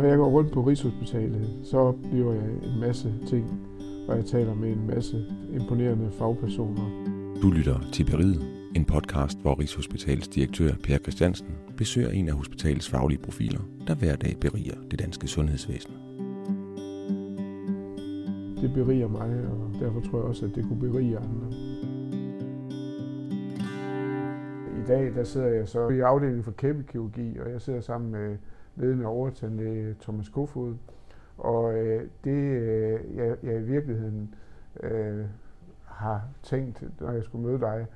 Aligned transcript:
Når 0.00 0.08
jeg 0.08 0.18
går 0.18 0.28
rundt 0.28 0.52
på 0.52 0.60
Rigshospitalet, 0.60 1.48
så 1.64 1.78
oplever 1.78 2.32
jeg 2.32 2.50
en 2.62 2.80
masse 2.80 3.14
ting, 3.26 3.60
og 4.08 4.16
jeg 4.16 4.24
taler 4.24 4.54
med 4.54 4.68
en 4.72 4.86
masse 4.86 5.24
imponerende 5.52 6.10
fagpersoner. 6.10 6.86
Du 7.42 7.50
lytter 7.50 7.80
til 7.92 8.04
Beriget, 8.04 8.42
en 8.76 8.84
podcast, 8.84 9.38
hvor 9.42 9.60
Rigshospitalets 9.60 10.28
direktør 10.28 10.72
Per 10.84 10.98
Christiansen 10.98 11.46
besøger 11.76 12.10
en 12.10 12.28
af 12.28 12.34
hospitalets 12.34 12.88
faglige 12.88 13.18
profiler, 13.18 13.60
der 13.86 13.94
hver 13.94 14.16
dag 14.16 14.36
beriger 14.40 14.74
det 14.90 14.98
danske 14.98 15.26
sundhedsvæsen. 15.26 15.94
Det 18.62 18.74
beriger 18.74 19.08
mig, 19.08 19.30
og 19.50 19.80
derfor 19.80 20.00
tror 20.00 20.18
jeg 20.18 20.28
også, 20.28 20.46
at 20.46 20.52
det 20.54 20.64
kunne 20.68 20.80
berige 20.80 21.18
andre. 21.18 21.46
I 24.82 24.86
dag 24.86 25.14
der 25.14 25.24
sidder 25.24 25.48
jeg 25.48 25.68
så 25.68 25.88
i 25.88 26.00
afdelingen 26.00 26.44
for 26.44 26.52
kæbekirurgi, 26.52 27.38
og 27.38 27.50
jeg 27.52 27.60
sidder 27.60 27.80
sammen 27.80 28.10
med 28.10 28.36
ledende 28.76 29.06
overtandlæge 29.06 29.96
Thomas 30.00 30.28
Kofod. 30.28 30.74
Og 31.38 31.74
øh, 31.74 32.08
det, 32.24 32.30
øh, 32.30 33.16
jeg, 33.16 33.36
jeg 33.42 33.60
i 33.60 33.62
virkeligheden 33.62 34.34
øh, 34.82 35.24
har 35.84 36.22
tænkt, 36.42 37.00
når 37.00 37.10
jeg 37.10 37.24
skulle 37.24 37.46
møde 37.46 37.60
dig, 37.60 37.86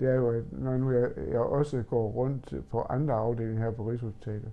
det 0.00 0.08
er 0.08 0.14
jo, 0.14 0.28
at 0.30 0.44
når 0.52 0.76
nu 0.76 0.90
jeg, 0.90 1.10
jeg 1.30 1.40
også 1.40 1.82
går 1.82 2.08
rundt 2.08 2.54
på 2.70 2.80
andre 2.80 3.14
afdelinger 3.14 3.62
her 3.62 3.70
på 3.70 3.82
Rigshospitalet, 3.90 4.50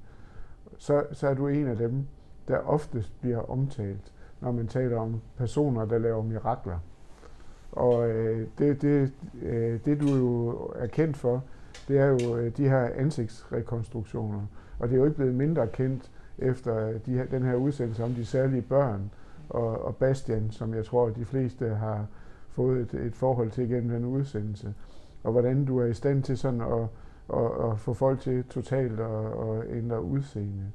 så, 0.78 1.06
så 1.12 1.28
er 1.28 1.34
du 1.34 1.48
en 1.48 1.68
af 1.68 1.78
dem, 1.78 2.06
der 2.48 2.58
oftest 2.58 3.22
bliver 3.22 3.38
omtalt, 3.38 4.14
når 4.42 4.52
man 4.52 4.68
taler 4.68 4.98
om 4.98 5.22
personer, 5.38 5.86
der 5.86 5.98
laver 5.98 6.24
mirakler. 6.24 6.80
Og 7.72 8.10
øh, 8.10 8.48
det, 8.58 8.82
det, 8.82 9.14
øh, 9.42 9.80
det 9.86 10.02
du 10.02 10.08
jo 10.08 10.50
er 10.76 10.88
kendt 10.88 11.18
for, 11.18 11.44
det 11.88 12.00
er 12.00 12.06
jo 12.06 12.38
øh, 12.38 12.58
de 12.58 12.70
her 12.70 12.90
ansigtsrekonstruktioner. 12.96 14.46
Og 14.82 14.90
det 14.90 14.96
er 14.96 15.00
jo 15.00 15.06
ikke 15.06 15.18
blevet 15.18 15.36
mindre 15.36 15.68
kendt 15.68 16.12
efter 16.38 16.88
øh, 16.88 16.96
de 17.06 17.14
her, 17.14 17.26
den 17.26 17.44
her 17.44 17.56
udsendelse 17.56 18.04
om 18.04 18.14
de 18.14 18.26
særlige 18.26 18.62
børn 18.62 19.12
og, 19.50 19.86
og 19.86 19.96
Bastian, 19.96 20.52
som 20.52 20.74
jeg 20.74 20.86
tror, 20.86 21.10
de 21.10 21.26
fleste 21.26 21.70
har 21.70 22.06
fået 22.50 22.82
et, 22.82 22.94
et 22.94 23.16
forhold 23.16 23.52
til 23.52 23.70
gennem 23.70 23.90
den 23.90 24.06
udsendelse. 24.06 24.74
Og 25.24 25.32
hvordan 25.32 25.66
du 25.66 25.80
er 25.80 25.86
i 25.86 25.94
stand 25.94 26.24
til 26.24 26.38
sådan 26.38 26.62
at, 26.62 26.88
at, 27.34 27.72
at 27.72 27.80
få 27.80 27.94
folk 27.94 28.20
til 28.20 28.44
totalt 28.44 29.00
at, 29.00 29.26
at 29.26 29.78
ændre 29.78 30.02
udseende. 30.02 30.72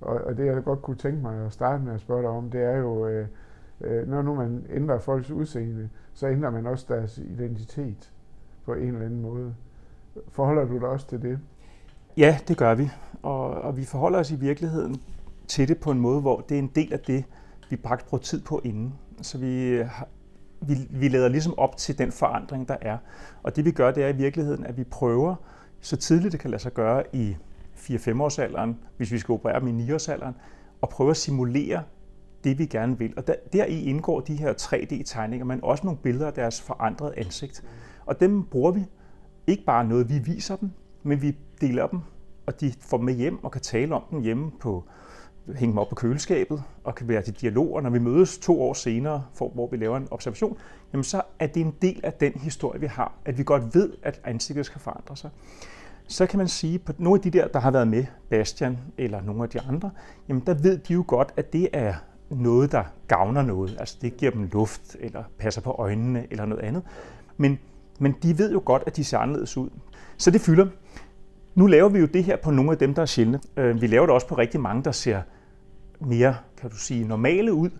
Og, 0.00 0.20
og 0.20 0.36
det 0.36 0.46
jeg 0.46 0.64
godt 0.64 0.82
kunne 0.82 0.96
tænke 0.96 1.22
mig 1.22 1.46
at 1.46 1.52
starte 1.52 1.84
med 1.84 1.94
at 1.94 2.00
spørge 2.00 2.22
dig 2.22 2.30
om, 2.30 2.50
det 2.50 2.62
er 2.62 2.76
jo, 2.76 3.06
øh, 3.06 3.26
øh 3.80 4.08
når 4.08 4.22
nu 4.22 4.34
man 4.34 4.66
ændrer 4.70 4.98
folks 4.98 5.30
udseende, 5.30 5.88
så 6.14 6.28
ændrer 6.28 6.50
man 6.50 6.66
også 6.66 6.86
deres 6.88 7.18
identitet 7.18 8.12
på 8.64 8.74
en 8.74 8.88
eller 8.88 9.06
anden 9.06 9.22
måde. 9.22 9.54
Forholder 10.28 10.64
du 10.64 10.78
dig 10.78 10.88
også 10.88 11.06
til 11.06 11.22
det? 11.22 11.38
Ja, 12.16 12.38
det 12.48 12.56
gør 12.56 12.74
vi. 12.74 12.90
Og, 13.22 13.50
og 13.50 13.76
vi 13.76 13.84
forholder 13.84 14.18
os 14.18 14.30
i 14.30 14.36
virkeligheden 14.36 15.02
til 15.48 15.68
det 15.68 15.78
på 15.78 15.90
en 15.90 16.00
måde, 16.00 16.20
hvor 16.20 16.40
det 16.40 16.54
er 16.54 16.58
en 16.58 16.70
del 16.74 16.92
af 16.92 17.00
det, 17.00 17.24
vi 17.70 17.76
bragt 17.76 18.06
brugt 18.06 18.24
tid 18.24 18.40
på 18.40 18.60
inden. 18.64 18.94
Så 19.22 19.38
vi, 19.38 19.82
vi, 20.60 20.74
vi 20.90 21.08
lader 21.08 21.28
ligesom 21.28 21.58
op 21.58 21.76
til 21.76 21.98
den 21.98 22.12
forandring, 22.12 22.68
der 22.68 22.76
er. 22.80 22.98
Og 23.42 23.56
det 23.56 23.64
vi 23.64 23.70
gør, 23.70 23.90
det 23.90 24.04
er 24.04 24.08
i 24.08 24.16
virkeligheden, 24.16 24.66
at 24.66 24.76
vi 24.76 24.84
prøver 24.84 25.34
så 25.80 25.96
tidligt 25.96 26.32
det 26.32 26.40
kan 26.40 26.50
lade 26.50 26.62
sig 26.62 26.74
gøre 26.74 27.04
i 27.12 27.36
4-5-årsalderen, 27.76 28.78
hvis 28.96 29.12
vi 29.12 29.18
skal 29.18 29.32
operere 29.32 29.60
dem 29.60 29.80
i 29.80 29.86
9-årsalderen, 29.86 30.32
og 30.80 30.88
prøve 30.88 31.10
at 31.10 31.16
simulere 31.16 31.82
det, 32.44 32.58
vi 32.58 32.66
gerne 32.66 32.98
vil. 32.98 33.14
Og 33.16 33.26
der, 33.26 33.34
deri 33.52 33.84
indgår 33.84 34.20
de 34.20 34.36
her 34.36 34.52
3D-tegninger, 34.52 35.44
men 35.44 35.60
også 35.62 35.84
nogle 35.86 35.98
billeder 36.02 36.26
af 36.26 36.32
deres 36.32 36.60
forandrede 36.60 37.18
ansigt. 37.18 37.64
Og 38.06 38.20
dem 38.20 38.44
bruger 38.44 38.70
vi 38.70 38.84
ikke 39.46 39.64
bare 39.64 39.84
noget, 39.84 40.10
vi 40.10 40.18
viser 40.18 40.56
dem, 40.56 40.70
men 41.02 41.22
vi 41.22 41.36
deler 41.60 41.86
dem, 41.86 42.00
og 42.46 42.60
de 42.60 42.72
får 42.80 42.96
dem 42.96 43.06
med 43.06 43.14
hjem 43.14 43.44
og 43.44 43.50
kan 43.50 43.60
tale 43.60 43.94
om 43.94 44.02
dem 44.10 44.20
hjemme 44.20 44.50
på 44.60 44.84
hænge 45.54 45.72
dem 45.72 45.78
op 45.78 45.88
på 45.88 45.94
køleskabet 45.94 46.62
og 46.84 46.94
kan 46.94 47.08
være 47.08 47.22
til 47.22 47.34
dialog, 47.40 47.74
og 47.74 47.82
når 47.82 47.90
vi 47.90 47.98
mødes 47.98 48.38
to 48.38 48.62
år 48.62 48.72
senere, 48.72 49.24
for, 49.34 49.48
hvor 49.48 49.68
vi 49.70 49.76
laver 49.76 49.96
en 49.96 50.08
observation, 50.10 50.56
jamen 50.92 51.04
så 51.04 51.22
er 51.38 51.46
det 51.46 51.60
en 51.60 51.74
del 51.82 52.00
af 52.02 52.12
den 52.12 52.32
historie, 52.32 52.80
vi 52.80 52.86
har, 52.86 53.12
at 53.24 53.38
vi 53.38 53.44
godt 53.44 53.74
ved, 53.74 53.92
at 54.02 54.20
ansigtet 54.24 54.66
skal 54.66 54.80
forandre 54.80 55.16
sig. 55.16 55.30
Så 56.06 56.26
kan 56.26 56.38
man 56.38 56.48
sige, 56.48 56.78
på 56.78 56.92
nogle 56.98 57.18
af 57.18 57.22
de 57.22 57.38
der, 57.38 57.48
der 57.48 57.60
har 57.60 57.70
været 57.70 57.88
med, 57.88 58.04
Bastian 58.30 58.78
eller 58.98 59.22
nogle 59.22 59.42
af 59.42 59.48
de 59.48 59.60
andre, 59.60 59.90
jamen 60.28 60.42
der 60.46 60.54
ved 60.54 60.78
de 60.78 60.92
jo 60.92 61.04
godt, 61.06 61.32
at 61.36 61.52
det 61.52 61.68
er 61.72 61.94
noget, 62.30 62.72
der 62.72 62.84
gavner 63.08 63.42
noget. 63.42 63.76
Altså 63.80 63.98
det 64.02 64.16
giver 64.16 64.32
dem 64.32 64.48
luft, 64.52 64.96
eller 65.00 65.22
passer 65.38 65.60
på 65.60 65.70
øjnene, 65.70 66.26
eller 66.30 66.46
noget 66.46 66.62
andet. 66.62 66.82
Men, 67.36 67.58
men 67.98 68.14
de 68.22 68.38
ved 68.38 68.52
jo 68.52 68.62
godt, 68.64 68.82
at 68.86 68.96
de 68.96 69.04
ser 69.04 69.18
anderledes 69.18 69.56
ud. 69.56 69.70
Så 70.16 70.30
det 70.30 70.40
fylder. 70.40 70.66
Nu 71.54 71.66
laver 71.66 71.88
vi 71.88 71.98
jo 71.98 72.06
det 72.06 72.24
her 72.24 72.36
på 72.36 72.50
nogle 72.50 72.72
af 72.72 72.78
dem, 72.78 72.94
der 72.94 73.02
er 73.02 73.06
sjældne. 73.06 73.40
Øh, 73.56 73.80
vi 73.80 73.86
laver 73.86 74.06
det 74.06 74.14
også 74.14 74.26
på 74.26 74.34
rigtig 74.34 74.60
mange, 74.60 74.84
der 74.84 74.92
ser 74.92 75.22
mere, 76.00 76.36
kan 76.60 76.70
du 76.70 76.76
sige, 76.76 77.08
normale 77.08 77.52
ud. 77.52 77.70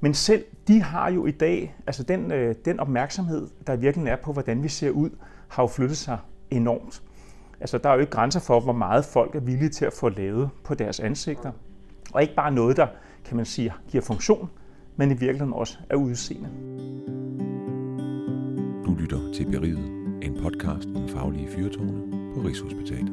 Men 0.00 0.14
selv 0.14 0.44
de 0.68 0.82
har 0.82 1.10
jo 1.10 1.26
i 1.26 1.30
dag, 1.30 1.76
altså 1.86 2.02
den, 2.02 2.32
øh, 2.32 2.54
den 2.64 2.80
opmærksomhed, 2.80 3.48
der 3.66 3.76
virkelig 3.76 4.08
er 4.08 4.16
på, 4.16 4.32
hvordan 4.32 4.62
vi 4.62 4.68
ser 4.68 4.90
ud, 4.90 5.10
har 5.48 5.62
jo 5.62 5.66
flyttet 5.66 5.96
sig 5.96 6.18
enormt. 6.50 7.02
Altså 7.60 7.78
der 7.78 7.88
er 7.88 7.94
jo 7.94 8.00
ikke 8.00 8.12
grænser 8.12 8.40
for, 8.40 8.60
hvor 8.60 8.72
meget 8.72 9.04
folk 9.04 9.34
er 9.34 9.40
villige 9.40 9.68
til 9.68 9.84
at 9.84 9.92
få 9.92 10.08
lavet 10.08 10.50
på 10.64 10.74
deres 10.74 11.00
ansigter. 11.00 11.52
Og 12.12 12.22
ikke 12.22 12.34
bare 12.34 12.52
noget, 12.52 12.76
der, 12.76 12.86
kan 13.24 13.36
man 13.36 13.46
sige, 13.46 13.72
giver 13.88 14.02
funktion, 14.02 14.50
men 14.96 15.10
i 15.10 15.14
virkeligheden 15.14 15.52
også 15.52 15.78
er 15.90 15.96
udseende. 15.96 16.48
Du 18.86 18.94
lytter 18.94 19.32
til 19.34 19.50
Beriget, 19.50 19.86
en 20.22 20.36
podcast 20.42 20.88
om 20.96 21.08
faglige 21.08 21.48
fyrtårne 21.48 22.23
på 22.34 22.40
Rigshospitalet. 22.40 23.12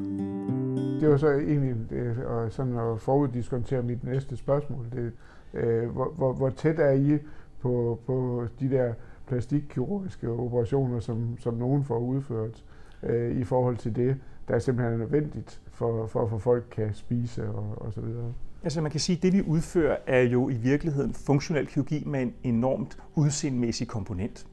Det 1.02 1.10
var 1.10 1.18
så 1.18 1.32
egentlig 1.32 1.76
det, 1.90 2.26
og 2.26 2.52
sådan 2.52 2.78
at 2.78 3.02
foruddiskontere 3.02 3.84
mit 3.84 4.04
næste 4.04 4.38
spørgsmål. 4.38 4.86
Det, 4.94 5.12
øh, 5.54 5.90
hvor, 5.90 6.14
hvor, 6.16 6.34
hvor 6.34 6.50
tæt 6.50 6.80
er 6.80 6.92
I 6.92 7.18
på, 7.62 8.00
på 8.06 8.48
de 8.60 8.70
der 8.70 8.94
plastikkirurgiske 9.28 10.30
operationer, 10.30 11.00
som, 11.00 11.38
som 11.40 11.54
nogen 11.54 11.84
får 11.84 12.00
udført 12.00 12.64
øh, 13.04 13.38
i 13.38 13.44
forhold 13.44 13.78
til 13.78 13.96
det, 13.96 14.18
der 14.48 14.56
er 14.56 14.60
simpelthen 14.60 15.00
nødvendigt 15.00 15.62
for, 15.72 16.08
for 16.08 16.24
at 16.24 16.30
få 16.30 16.38
folk 16.38 16.64
kan 16.72 16.94
spise 16.94 17.50
og, 17.50 17.82
og 17.82 17.94
så 17.94 18.02
videre? 18.02 18.34
Altså 18.64 18.82
man 18.82 18.92
kan 18.92 19.00
sige, 19.00 19.18
at 19.18 19.24
det 19.24 19.34
vi 19.34 19.42
udfører 19.48 19.98
er 20.08 20.22
jo 20.22 20.50
i 20.50 20.54
virkeligheden 20.54 21.14
funktionel 21.14 21.68
kirurgi 21.68 22.04
med 22.08 22.22
en 22.22 22.34
enormt 22.44 22.98
udseendemæssig 23.16 23.88
komponent. 23.88 24.48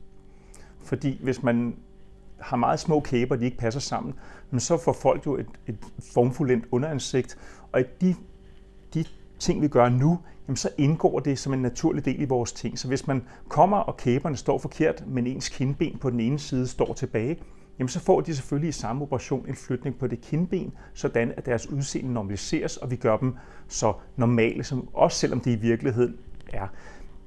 Fordi 0.79 1.21
hvis 1.23 1.43
man 1.43 1.77
har 2.41 2.57
meget 2.57 2.81
små 2.81 3.01
kæber, 3.01 3.37
de 3.37 3.45
ikke 3.45 3.57
passer 3.57 3.81
sammen, 3.81 4.15
men 4.51 4.61
så 4.61 4.77
får 4.77 4.93
folk 4.93 5.27
jo 5.27 5.37
et, 5.37 5.47
et 5.67 5.79
formfuldendt 6.15 6.65
underansigt, 6.71 7.39
og 7.73 7.81
i 7.81 7.85
de, 8.01 8.15
de 8.95 9.05
ting, 9.39 9.63
vi 9.63 9.69
gør 9.69 9.89
nu, 9.89 10.19
jamen 10.49 10.57
så 10.57 10.71
indgår 10.79 11.19
det 11.19 11.39
som 11.39 11.53
en 11.53 11.63
naturlig 11.63 12.05
del 12.05 12.21
i 12.21 12.25
vores 12.25 12.53
ting. 12.53 12.79
Så 12.79 12.89
hvis 12.89 13.07
man 13.07 13.23
kommer, 13.49 13.77
og 13.77 13.97
kæberne 13.97 14.37
står 14.37 14.59
forkert, 14.59 15.05
men 15.07 15.27
ens 15.27 15.49
kindben 15.49 15.99
på 15.99 16.11
den 16.11 16.21
ene 16.21 16.39
side 16.39 16.67
står 16.67 16.95
tilbage, 16.95 17.39
jamen 17.79 17.89
så 17.89 18.01
får 18.01 18.21
de 18.21 18.37
selvfølgelig 18.37 18.69
i 18.69 18.73
samme 18.73 19.03
operation 19.03 19.49
en 19.49 19.55
flytning 19.55 19.99
på 19.99 20.07
det 20.07 20.21
kindben, 20.21 20.73
sådan 20.95 21.33
at 21.37 21.47
deres 21.47 21.71
udseende 21.71 22.13
normaliseres, 22.13 22.77
og 22.77 22.91
vi 22.91 22.97
gør 22.97 23.17
dem 23.17 23.35
så 23.69 23.93
normale, 24.17 24.65
som 24.65 24.89
også 24.95 25.19
selvom 25.19 25.41
de 25.41 25.53
i 25.53 25.57
virkeligheden 25.57 26.17
er. 26.53 26.67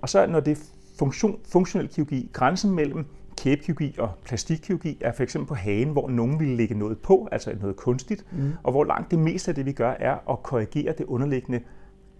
Og 0.01 0.09
så 0.09 0.27
når 0.27 0.39
det 0.39 0.51
er 0.51 0.61
funktion, 0.99 1.39
funktionel 1.51 1.87
kirurgi, 1.87 2.29
grænsen 2.33 2.71
mellem 2.71 3.05
kæbekirurgi 3.41 3.95
og 3.99 4.09
plastikkirurgi 4.23 4.97
er 5.01 5.11
for 5.11 5.23
eksempel 5.23 5.47
på 5.47 5.55
hagen, 5.55 5.89
hvor 5.89 6.09
nogen 6.09 6.39
vil 6.39 6.47
lægge 6.47 6.75
noget 6.75 6.97
på, 6.97 7.27
altså 7.31 7.53
noget 7.61 7.75
kunstigt, 7.75 8.25
mm. 8.31 8.51
og 8.63 8.71
hvor 8.71 8.83
langt 8.83 9.11
det 9.11 9.19
meste 9.19 9.51
af 9.51 9.55
det, 9.55 9.65
vi 9.65 9.71
gør, 9.71 9.91
er 9.99 10.31
at 10.31 10.43
korrigere 10.43 10.93
det 10.97 11.05
underliggende 11.05 11.61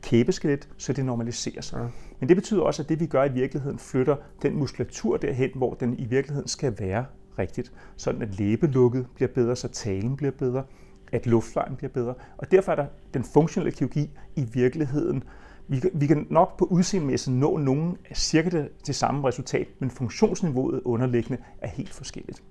kæbeskelet, 0.02 0.70
så 0.78 0.94
det 0.94 1.06
normaliseres. 1.06 1.74
Ja. 1.74 1.78
Men 2.20 2.30
det 2.30 2.38
betyder 2.38 2.62
også, 2.62 2.84
at 2.84 2.90
det, 2.90 3.00
vi 3.00 3.06
gør 3.06 3.24
i 3.24 3.32
virkeligheden, 3.32 3.80
flytter 3.80 4.16
den 4.42 4.58
muskulatur 4.58 5.18
derhen, 5.18 5.50
hvor 5.56 5.74
den 5.74 6.00
i 6.00 6.06
virkeligheden 6.06 6.48
skal 6.48 6.76
være 6.80 7.06
rigtigt. 7.40 7.72
Sådan 7.96 8.22
at 8.22 8.40
læbelukket 8.40 9.08
bliver 9.16 9.30
bedre, 9.30 9.56
så 9.56 9.68
talen 9.68 10.16
bliver 10.16 10.32
bedre, 10.32 10.64
at 11.12 11.26
luftvejen 11.26 11.76
bliver 11.76 11.92
bedre. 11.92 12.14
Og 12.38 12.52
derfor 12.52 12.72
er 12.72 12.76
der 12.76 12.86
den 13.14 13.24
funktionelle 13.24 13.72
kirurgi 13.72 14.10
i 14.36 14.48
virkeligheden 14.54 15.24
vi, 15.72 15.82
vi 15.94 16.08
kan 16.08 16.28
nok 16.30 16.58
på 16.58 16.66
udseendemæssigt 16.66 17.36
nå 17.36 17.58
nogen 17.58 17.98
cirka 18.14 18.50
det, 18.50 18.70
det 18.88 18.96
samme 18.96 19.28
resultat, 19.28 19.68
men 19.80 19.90
funktionsniveauet 19.90 20.82
underliggende 20.86 21.38
er 21.62 21.68
helt 21.68 21.94
forskelligt. 21.94 22.44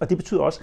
Og 0.00 0.10
det 0.10 0.18
betyder 0.18 0.40
også, 0.40 0.60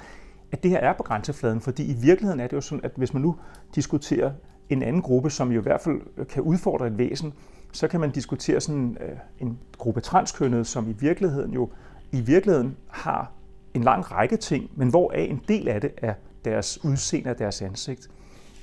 at 0.51 0.63
det 0.63 0.71
her 0.71 0.77
er 0.77 0.93
på 0.93 1.03
grænsefladen, 1.03 1.61
fordi 1.61 1.91
i 1.91 1.93
virkeligheden 1.93 2.39
er 2.39 2.47
det 2.47 2.55
jo 2.55 2.61
sådan, 2.61 2.85
at 2.85 2.91
hvis 2.95 3.13
man 3.13 3.21
nu 3.21 3.35
diskuterer 3.75 4.31
en 4.69 4.83
anden 4.83 5.01
gruppe, 5.01 5.29
som 5.29 5.51
jo 5.51 5.59
i 5.59 5.63
hvert 5.63 5.81
fald 5.81 6.25
kan 6.25 6.43
udfordre 6.43 6.87
et 6.87 6.97
væsen, 6.97 7.33
så 7.71 7.87
kan 7.87 7.99
man 7.99 8.11
diskutere 8.11 8.61
sådan 8.61 8.97
øh, 9.01 9.17
en 9.39 9.59
gruppe 9.77 10.01
transkønnede, 10.01 10.65
som 10.65 10.89
i 10.89 10.93
virkeligheden 10.99 11.53
jo 11.53 11.69
i 12.11 12.21
virkeligheden 12.21 12.77
har 12.87 13.31
en 13.73 13.83
lang 13.83 14.11
række 14.11 14.37
ting, 14.37 14.69
men 14.75 14.89
hvor 14.89 15.11
en 15.11 15.41
del 15.47 15.67
af 15.67 15.81
det 15.81 15.91
er 15.97 16.13
deres 16.45 16.85
udseende 16.85 17.29
og 17.29 17.39
deres 17.39 17.61
ansigt. 17.61 18.09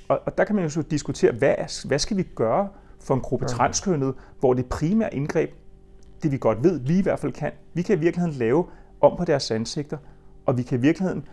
Og, 0.07 0.19
og 0.25 0.37
der 0.37 0.43
kan 0.43 0.55
man 0.55 0.63
jo 0.63 0.69
så 0.69 0.81
diskutere, 0.81 1.31
hvad, 1.31 1.87
hvad 1.87 1.99
skal 1.99 2.17
vi 2.17 2.23
gøre 2.23 2.67
for 3.01 3.13
en 3.15 3.21
gruppe 3.21 3.45
transkønnede, 3.45 4.13
hvor 4.39 4.53
det 4.53 4.65
primære 4.65 5.15
indgreb, 5.15 5.49
det 6.23 6.31
vi 6.31 6.37
godt 6.37 6.63
ved, 6.63 6.79
vi 6.79 6.99
i 6.99 7.01
hvert 7.01 7.19
fald 7.19 7.31
kan, 7.31 7.51
vi 7.73 7.81
kan 7.81 7.97
i 7.97 7.99
virkeligheden 7.99 8.37
lave 8.39 8.65
om 9.01 9.17
på 9.17 9.25
deres 9.25 9.51
ansigter, 9.51 9.97
og 10.45 10.57
vi 10.57 10.63
kan 10.63 10.77
i 10.79 10.81
virkeligheden 10.81 11.27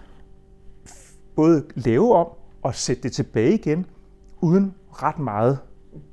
både 1.36 1.64
lave 1.74 2.14
om 2.14 2.26
og 2.62 2.74
sætte 2.74 3.02
det 3.02 3.12
tilbage 3.12 3.54
igen, 3.54 3.86
uden 4.40 4.74
ret 4.90 5.18
meget 5.18 5.58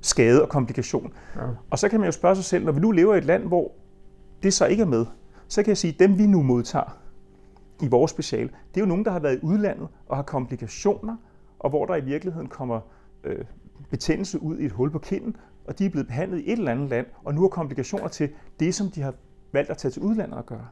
skade 0.01 0.41
og 0.41 0.49
komplikation. 0.49 1.13
Ja. 1.35 1.41
Og 1.69 1.79
så 1.79 1.89
kan 1.89 1.99
man 1.99 2.07
jo 2.07 2.11
spørge 2.11 2.35
sig 2.35 2.45
selv, 2.45 2.65
når 2.65 2.71
vi 2.71 2.79
nu 2.79 2.91
lever 2.91 3.15
i 3.15 3.17
et 3.17 3.25
land, 3.25 3.43
hvor 3.43 3.71
det 4.43 4.53
så 4.53 4.65
ikke 4.65 4.81
er 4.81 4.87
med, 4.87 5.05
så 5.47 5.63
kan 5.63 5.69
jeg 5.69 5.77
sige, 5.77 5.93
at 5.93 5.99
dem 5.99 6.17
vi 6.17 6.27
nu 6.27 6.43
modtager 6.43 6.97
i 7.81 7.87
vores 7.87 8.11
special, 8.11 8.47
det 8.47 8.77
er 8.77 8.81
jo 8.81 8.85
nogen, 8.85 9.05
der 9.05 9.11
har 9.11 9.19
været 9.19 9.35
i 9.35 9.45
udlandet 9.45 9.87
og 10.07 10.15
har 10.15 10.23
komplikationer, 10.23 11.15
og 11.59 11.69
hvor 11.69 11.85
der 11.85 11.95
i 11.95 12.03
virkeligheden 12.03 12.47
kommer 12.47 12.79
øh, 13.23 13.45
betændelse 13.89 14.41
ud 14.41 14.57
i 14.57 14.65
et 14.65 14.71
hul 14.71 14.91
på 14.91 14.99
kinden, 14.99 15.35
og 15.67 15.79
de 15.79 15.85
er 15.85 15.89
blevet 15.89 16.07
behandlet 16.07 16.39
i 16.39 16.51
et 16.51 16.57
eller 16.59 16.71
andet 16.71 16.89
land, 16.89 17.05
og 17.23 17.33
nu 17.33 17.41
har 17.41 17.47
komplikationer 17.47 18.07
til 18.07 18.29
det, 18.59 18.75
som 18.75 18.91
de 18.91 19.01
har 19.01 19.13
valgt 19.51 19.69
at 19.69 19.77
tage 19.77 19.91
til 19.91 20.01
udlandet 20.01 20.37
og 20.37 20.45
gøre. 20.45 20.67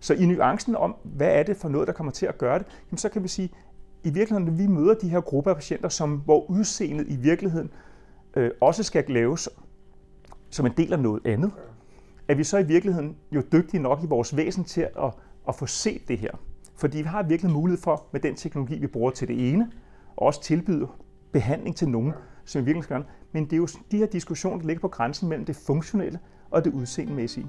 Så 0.00 0.14
i 0.14 0.26
nuancen 0.26 0.76
om, 0.76 0.96
hvad 1.04 1.28
er 1.28 1.42
det 1.42 1.56
for 1.56 1.68
noget, 1.68 1.86
der 1.86 1.92
kommer 1.92 2.12
til 2.12 2.26
at 2.26 2.38
gøre 2.38 2.58
det, 2.58 2.66
jamen 2.90 2.98
så 2.98 3.08
kan 3.08 3.22
vi 3.22 3.28
sige, 3.28 3.50
i 4.04 4.10
virkeligheden, 4.10 4.44
når 4.44 4.52
vi 4.52 4.66
møder 4.66 4.94
de 4.94 5.08
her 5.08 5.20
grupper 5.20 5.50
af 5.50 5.56
patienter, 5.56 5.88
som, 5.88 6.16
hvor 6.16 6.50
udseendet 6.50 7.08
i 7.08 7.16
virkeligheden 7.16 7.70
øh, 8.36 8.50
også 8.60 8.82
skal 8.82 9.04
laves 9.08 9.48
som 10.50 10.66
en 10.66 10.72
del 10.76 10.92
af 10.92 10.98
noget 10.98 11.26
andet, 11.26 11.52
er 12.28 12.34
vi 12.34 12.44
så 12.44 12.58
i 12.58 12.66
virkeligheden 12.66 13.16
jo 13.32 13.42
dygtige 13.52 13.82
nok 13.82 14.02
i 14.02 14.06
vores 14.06 14.36
væsen 14.36 14.64
til 14.64 14.80
at, 14.80 15.14
at 15.48 15.54
få 15.54 15.66
set 15.66 16.08
det 16.08 16.18
her. 16.18 16.30
Fordi 16.76 16.98
vi 16.98 17.04
har 17.04 17.22
virkelig 17.22 17.52
mulighed 17.52 17.82
for, 17.82 18.06
med 18.12 18.20
den 18.20 18.34
teknologi, 18.34 18.78
vi 18.78 18.86
bruger 18.86 19.10
til 19.10 19.28
det 19.28 19.52
ene, 19.52 19.70
og 20.16 20.26
også 20.26 20.42
tilbyde 20.42 20.88
behandling 21.32 21.76
til 21.76 21.88
nogen, 21.88 22.12
som 22.44 22.60
vi 22.60 22.64
virkelig 22.64 22.84
skal 22.84 22.96
gøre. 22.96 23.06
Men 23.32 23.44
det 23.44 23.52
er 23.52 23.56
jo 23.56 23.66
de 23.90 23.96
her 23.96 24.06
diskussioner, 24.06 24.58
der 24.58 24.66
ligger 24.66 24.80
på 24.80 24.88
grænsen 24.88 25.28
mellem 25.28 25.44
det 25.44 25.56
funktionelle 25.56 26.18
og 26.50 26.64
det 26.64 26.72
udseendemæssige. 26.72 27.46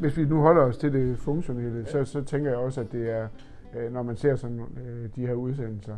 Hvis 0.00 0.16
vi 0.16 0.24
nu 0.24 0.40
holder 0.40 0.62
os 0.62 0.76
til 0.76 0.92
det 0.92 1.18
funktionelle, 1.18 1.86
så, 1.86 2.04
så 2.04 2.22
tænker 2.22 2.50
jeg 2.50 2.58
også, 2.58 2.80
at 2.80 2.92
det 2.92 3.10
er, 3.10 3.28
øh, 3.76 3.92
når 3.92 4.02
man 4.02 4.16
ser 4.16 4.36
sådan 4.36 4.60
øh, 4.60 5.08
de 5.16 5.26
her 5.26 5.34
udsendelser, 5.34 5.96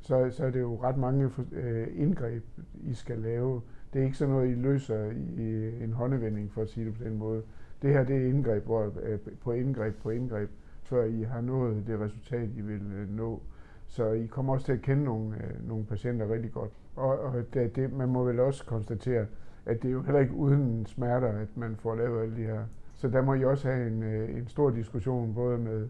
så, 0.00 0.30
så 0.30 0.44
er 0.44 0.50
det 0.50 0.60
jo 0.60 0.78
ret 0.82 0.96
mange 0.96 1.30
øh, 1.52 1.88
indgreb, 1.94 2.44
I 2.82 2.94
skal 2.94 3.18
lave. 3.18 3.60
Det 3.92 4.00
er 4.00 4.04
ikke 4.04 4.16
sådan 4.16 4.34
noget, 4.34 4.50
I 4.50 4.54
løser 4.54 5.10
i 5.36 5.82
en 5.84 5.92
håndevending, 5.92 6.52
for 6.52 6.62
at 6.62 6.68
sige 6.68 6.86
det 6.86 6.94
på 6.94 7.04
den 7.04 7.18
måde. 7.18 7.42
Det 7.82 7.92
her 7.92 8.04
det 8.04 8.16
er 8.16 8.28
indgreb 8.28 8.64
hvor, 8.64 8.92
på 9.40 9.52
indgreb 9.52 9.94
på 10.02 10.10
indgreb, 10.10 10.50
før 10.82 11.04
I 11.04 11.22
har 11.22 11.40
nået 11.40 11.86
det 11.86 12.00
resultat, 12.00 12.48
I 12.56 12.60
vil 12.60 12.82
øh, 12.92 13.16
nå. 13.16 13.42
Så 13.86 14.10
I 14.10 14.26
kommer 14.26 14.52
også 14.52 14.66
til 14.66 14.72
at 14.72 14.82
kende 14.82 15.04
nogle, 15.04 15.36
øh, 15.36 15.68
nogle 15.68 15.84
patienter 15.84 16.32
rigtig 16.32 16.52
godt. 16.52 16.70
Og, 16.96 17.18
og 17.18 17.54
det, 17.54 17.76
det, 17.76 17.92
man 17.92 18.08
må 18.08 18.24
vel 18.24 18.40
også 18.40 18.64
konstatere, 18.64 19.26
at 19.66 19.82
det 19.82 19.88
er 19.88 19.92
jo 19.92 20.02
heller 20.02 20.20
ikke 20.20 20.34
uden 20.34 20.86
smerter, 20.86 21.28
at 21.28 21.48
man 21.56 21.76
får 21.76 21.94
lavet 21.94 22.22
alle 22.22 22.36
de 22.36 22.42
her 22.42 22.64
så 23.02 23.08
der 23.08 23.22
må 23.22 23.34
I 23.34 23.44
også 23.44 23.68
have 23.68 23.86
en, 23.86 24.02
øh, 24.02 24.36
en 24.36 24.48
stor 24.48 24.70
diskussion, 24.70 25.34
både 25.34 25.58
med 25.58 25.88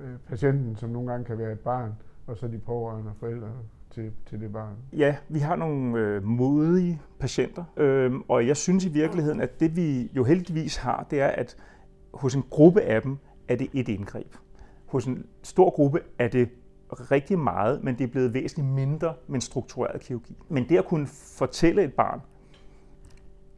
øh, 0.00 0.06
patienten, 0.28 0.76
som 0.76 0.90
nogle 0.90 1.10
gange 1.10 1.24
kan 1.24 1.38
være 1.38 1.52
et 1.52 1.60
barn, 1.60 1.92
og 2.26 2.36
så 2.36 2.48
de 2.48 2.58
pårørende 2.58 3.10
og 3.10 3.16
forældre 3.16 3.48
til, 3.90 4.12
til 4.26 4.40
det 4.40 4.52
barn. 4.52 4.74
Ja, 4.92 5.16
vi 5.28 5.38
har 5.38 5.56
nogle 5.56 5.98
øh, 5.98 6.24
modige 6.24 7.00
patienter, 7.18 7.64
øh, 7.76 8.12
og 8.28 8.46
jeg 8.46 8.56
synes 8.56 8.84
i 8.84 8.88
virkeligheden, 8.88 9.40
at 9.40 9.60
det 9.60 9.76
vi 9.76 10.10
jo 10.16 10.24
heldigvis 10.24 10.76
har, 10.76 11.06
det 11.10 11.20
er, 11.20 11.28
at 11.28 11.56
hos 12.14 12.34
en 12.34 12.44
gruppe 12.50 12.80
af 12.80 13.02
dem 13.02 13.18
er 13.48 13.56
det 13.56 13.68
et 13.72 13.88
indgreb. 13.88 14.36
Hos 14.86 15.04
en 15.04 15.26
stor 15.42 15.70
gruppe 15.70 16.00
er 16.18 16.28
det 16.28 16.48
rigtig 16.92 17.38
meget, 17.38 17.84
men 17.84 17.98
det 17.98 18.04
er 18.04 18.08
blevet 18.08 18.34
væsentligt 18.34 18.68
mindre 18.68 19.14
med 19.26 19.34
en 19.34 19.40
struktureret 19.40 20.00
kirurgi. 20.00 20.36
Men 20.48 20.68
det 20.68 20.78
at 20.78 20.84
kunne 20.84 21.06
fortælle 21.06 21.84
et 21.84 21.94
barn, 21.94 22.20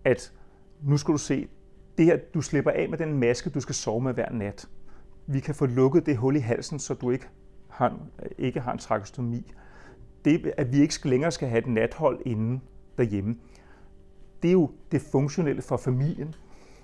at 0.05 0.33
nu 0.83 0.97
skal 0.97 1.13
du 1.13 1.19
se, 1.19 1.49
det 1.99 2.07
her, 2.07 2.17
du 2.35 2.43
slipper 2.43 2.71
af 2.71 2.89
med 2.89 2.99
den 2.99 3.19
maske, 3.19 3.51
du 3.51 3.61
skal 3.61 3.75
sove 3.75 4.01
med 4.01 4.15
hver 4.15 4.33
nat. 4.33 4.69
Vi 5.27 5.41
kan 5.41 5.55
få 5.55 5.67
lukket 5.67 6.07
det 6.07 6.17
hul 6.17 6.37
i 6.37 6.39
halsen, 6.39 6.79
så 6.79 6.95
du 6.95 7.11
ikke 7.11 7.27
har, 7.69 7.99
ikke 8.39 8.61
har 8.61 8.73
en 8.73 8.79
trakostomi. 8.79 9.53
Det, 10.25 10.53
at 10.57 10.73
vi 10.73 10.81
ikke 10.81 11.09
længere 11.09 11.31
skal 11.31 11.49
have 11.49 11.59
et 11.59 11.67
nathold 11.67 12.21
inde 12.27 12.61
derhjemme, 12.99 13.37
det 14.43 14.49
er 14.49 14.53
jo 14.53 14.71
det 14.93 15.01
funktionelle 15.01 15.63
for 15.63 15.77
familien. 15.77 16.35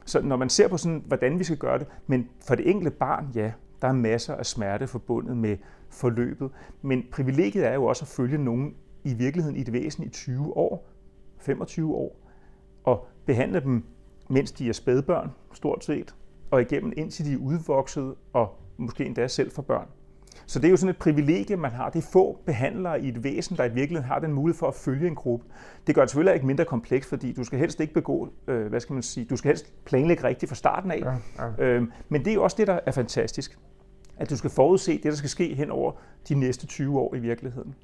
Så 0.05 0.23
når 0.23 0.37
man 0.37 0.49
ser 0.49 0.69
på 0.69 0.77
sådan, 0.77 1.05
hvordan 1.06 1.39
vi 1.39 1.45
skal 1.45 1.56
gøre 1.56 1.79
det, 1.79 1.87
men 2.06 2.29
for 2.47 2.55
det 2.55 2.71
enkelte 2.71 2.91
barn, 2.91 3.29
ja, 3.35 3.53
der 3.83 3.89
er 3.89 3.93
masser 3.93 4.35
af 4.35 4.47
smerte 4.47 4.87
forbundet 4.87 5.37
med 5.37 5.56
forløbet. 5.89 6.51
Men 6.83 7.05
privilegiet 7.12 7.67
er 7.67 7.75
jo 7.75 7.85
også 7.85 8.05
at 8.05 8.09
følge 8.09 8.39
nogen 8.39 8.75
i 9.05 9.15
virkeligheden 9.15 9.56
i 9.56 9.62
det 9.62 9.73
væsen 9.73 10.05
i 10.05 10.09
20 10.09 10.56
år, 10.56 10.87
25 11.39 11.95
år, 11.95 12.17
og 12.85 13.06
behandle 13.27 13.61
dem 13.61 13.85
mens 14.29 14.53
de 14.53 14.69
er 14.69 14.73
spædbørn, 14.73 15.31
stort 15.53 15.85
set, 15.85 16.15
og 16.51 16.61
igennem 16.61 16.93
indtil 16.97 17.27
de 17.27 17.33
er 17.33 17.37
udvoksede 17.39 18.15
og 18.33 18.59
måske 18.77 19.05
endda 19.05 19.29
selv 19.29 19.51
for 19.51 19.62
børn. 19.62 19.89
Så 20.47 20.59
det 20.59 20.67
er 20.67 20.71
jo 20.71 20.77
sådan 20.77 20.91
et 20.91 20.97
privilegie, 20.97 21.57
man 21.57 21.71
har. 21.71 21.91
Det 21.91 22.05
er 22.05 22.09
få 22.13 22.39
behandlere 22.47 23.03
i 23.03 23.09
et 23.09 23.25
væsen, 23.25 23.57
der 23.57 23.65
i 23.65 23.73
virkeligheden 23.73 24.09
har 24.09 24.19
den 24.19 24.33
mulighed 24.33 24.59
for 24.59 24.69
at 24.69 24.75
følge 24.75 25.07
en 25.07 25.15
gruppe. 25.15 25.47
Det 25.87 25.95
gør 25.95 26.03
det 26.03 26.11
selvfølgelig 26.11 26.35
ikke 26.35 26.47
mindre 26.47 26.65
komplekst, 26.65 27.09
fordi 27.09 27.33
du 27.33 27.45
skal 27.45 27.59
helst 27.59 27.81
ikke 27.81 27.95
begå, 27.95 28.29
øh, 28.49 28.67
hvad 28.67 28.81
skal 28.81 28.95
man 28.95 29.03
sige, 29.03 29.27
du 29.27 29.37
skal 29.37 29.49
helst 29.49 29.85
planlægge 29.85 30.25
rigtigt 30.25 30.51
fra 30.51 30.57
starten 30.57 30.91
af. 30.91 31.01
Ja, 31.01 31.45
ja. 31.59 31.65
Øhm, 31.65 31.93
men 32.09 32.25
det 32.25 32.31
er 32.31 32.35
jo 32.35 32.43
også 32.43 32.57
det, 32.59 32.67
der 32.67 32.81
er 32.87 32.93
fantastisk. 32.93 33.59
At 34.17 34.31
du 34.31 34.37
skal 34.37 34.51
forudse 34.51 34.93
det, 34.93 35.05
der 35.05 35.15
skal 35.15 35.31
ske 35.31 35.55
hen 35.55 35.71
over 35.71 35.93
de 36.29 36.35
næste 36.35 36.67
20 36.67 37.01
år 37.01 37.15
i 37.15 37.19
virkeligheden. 37.19 37.75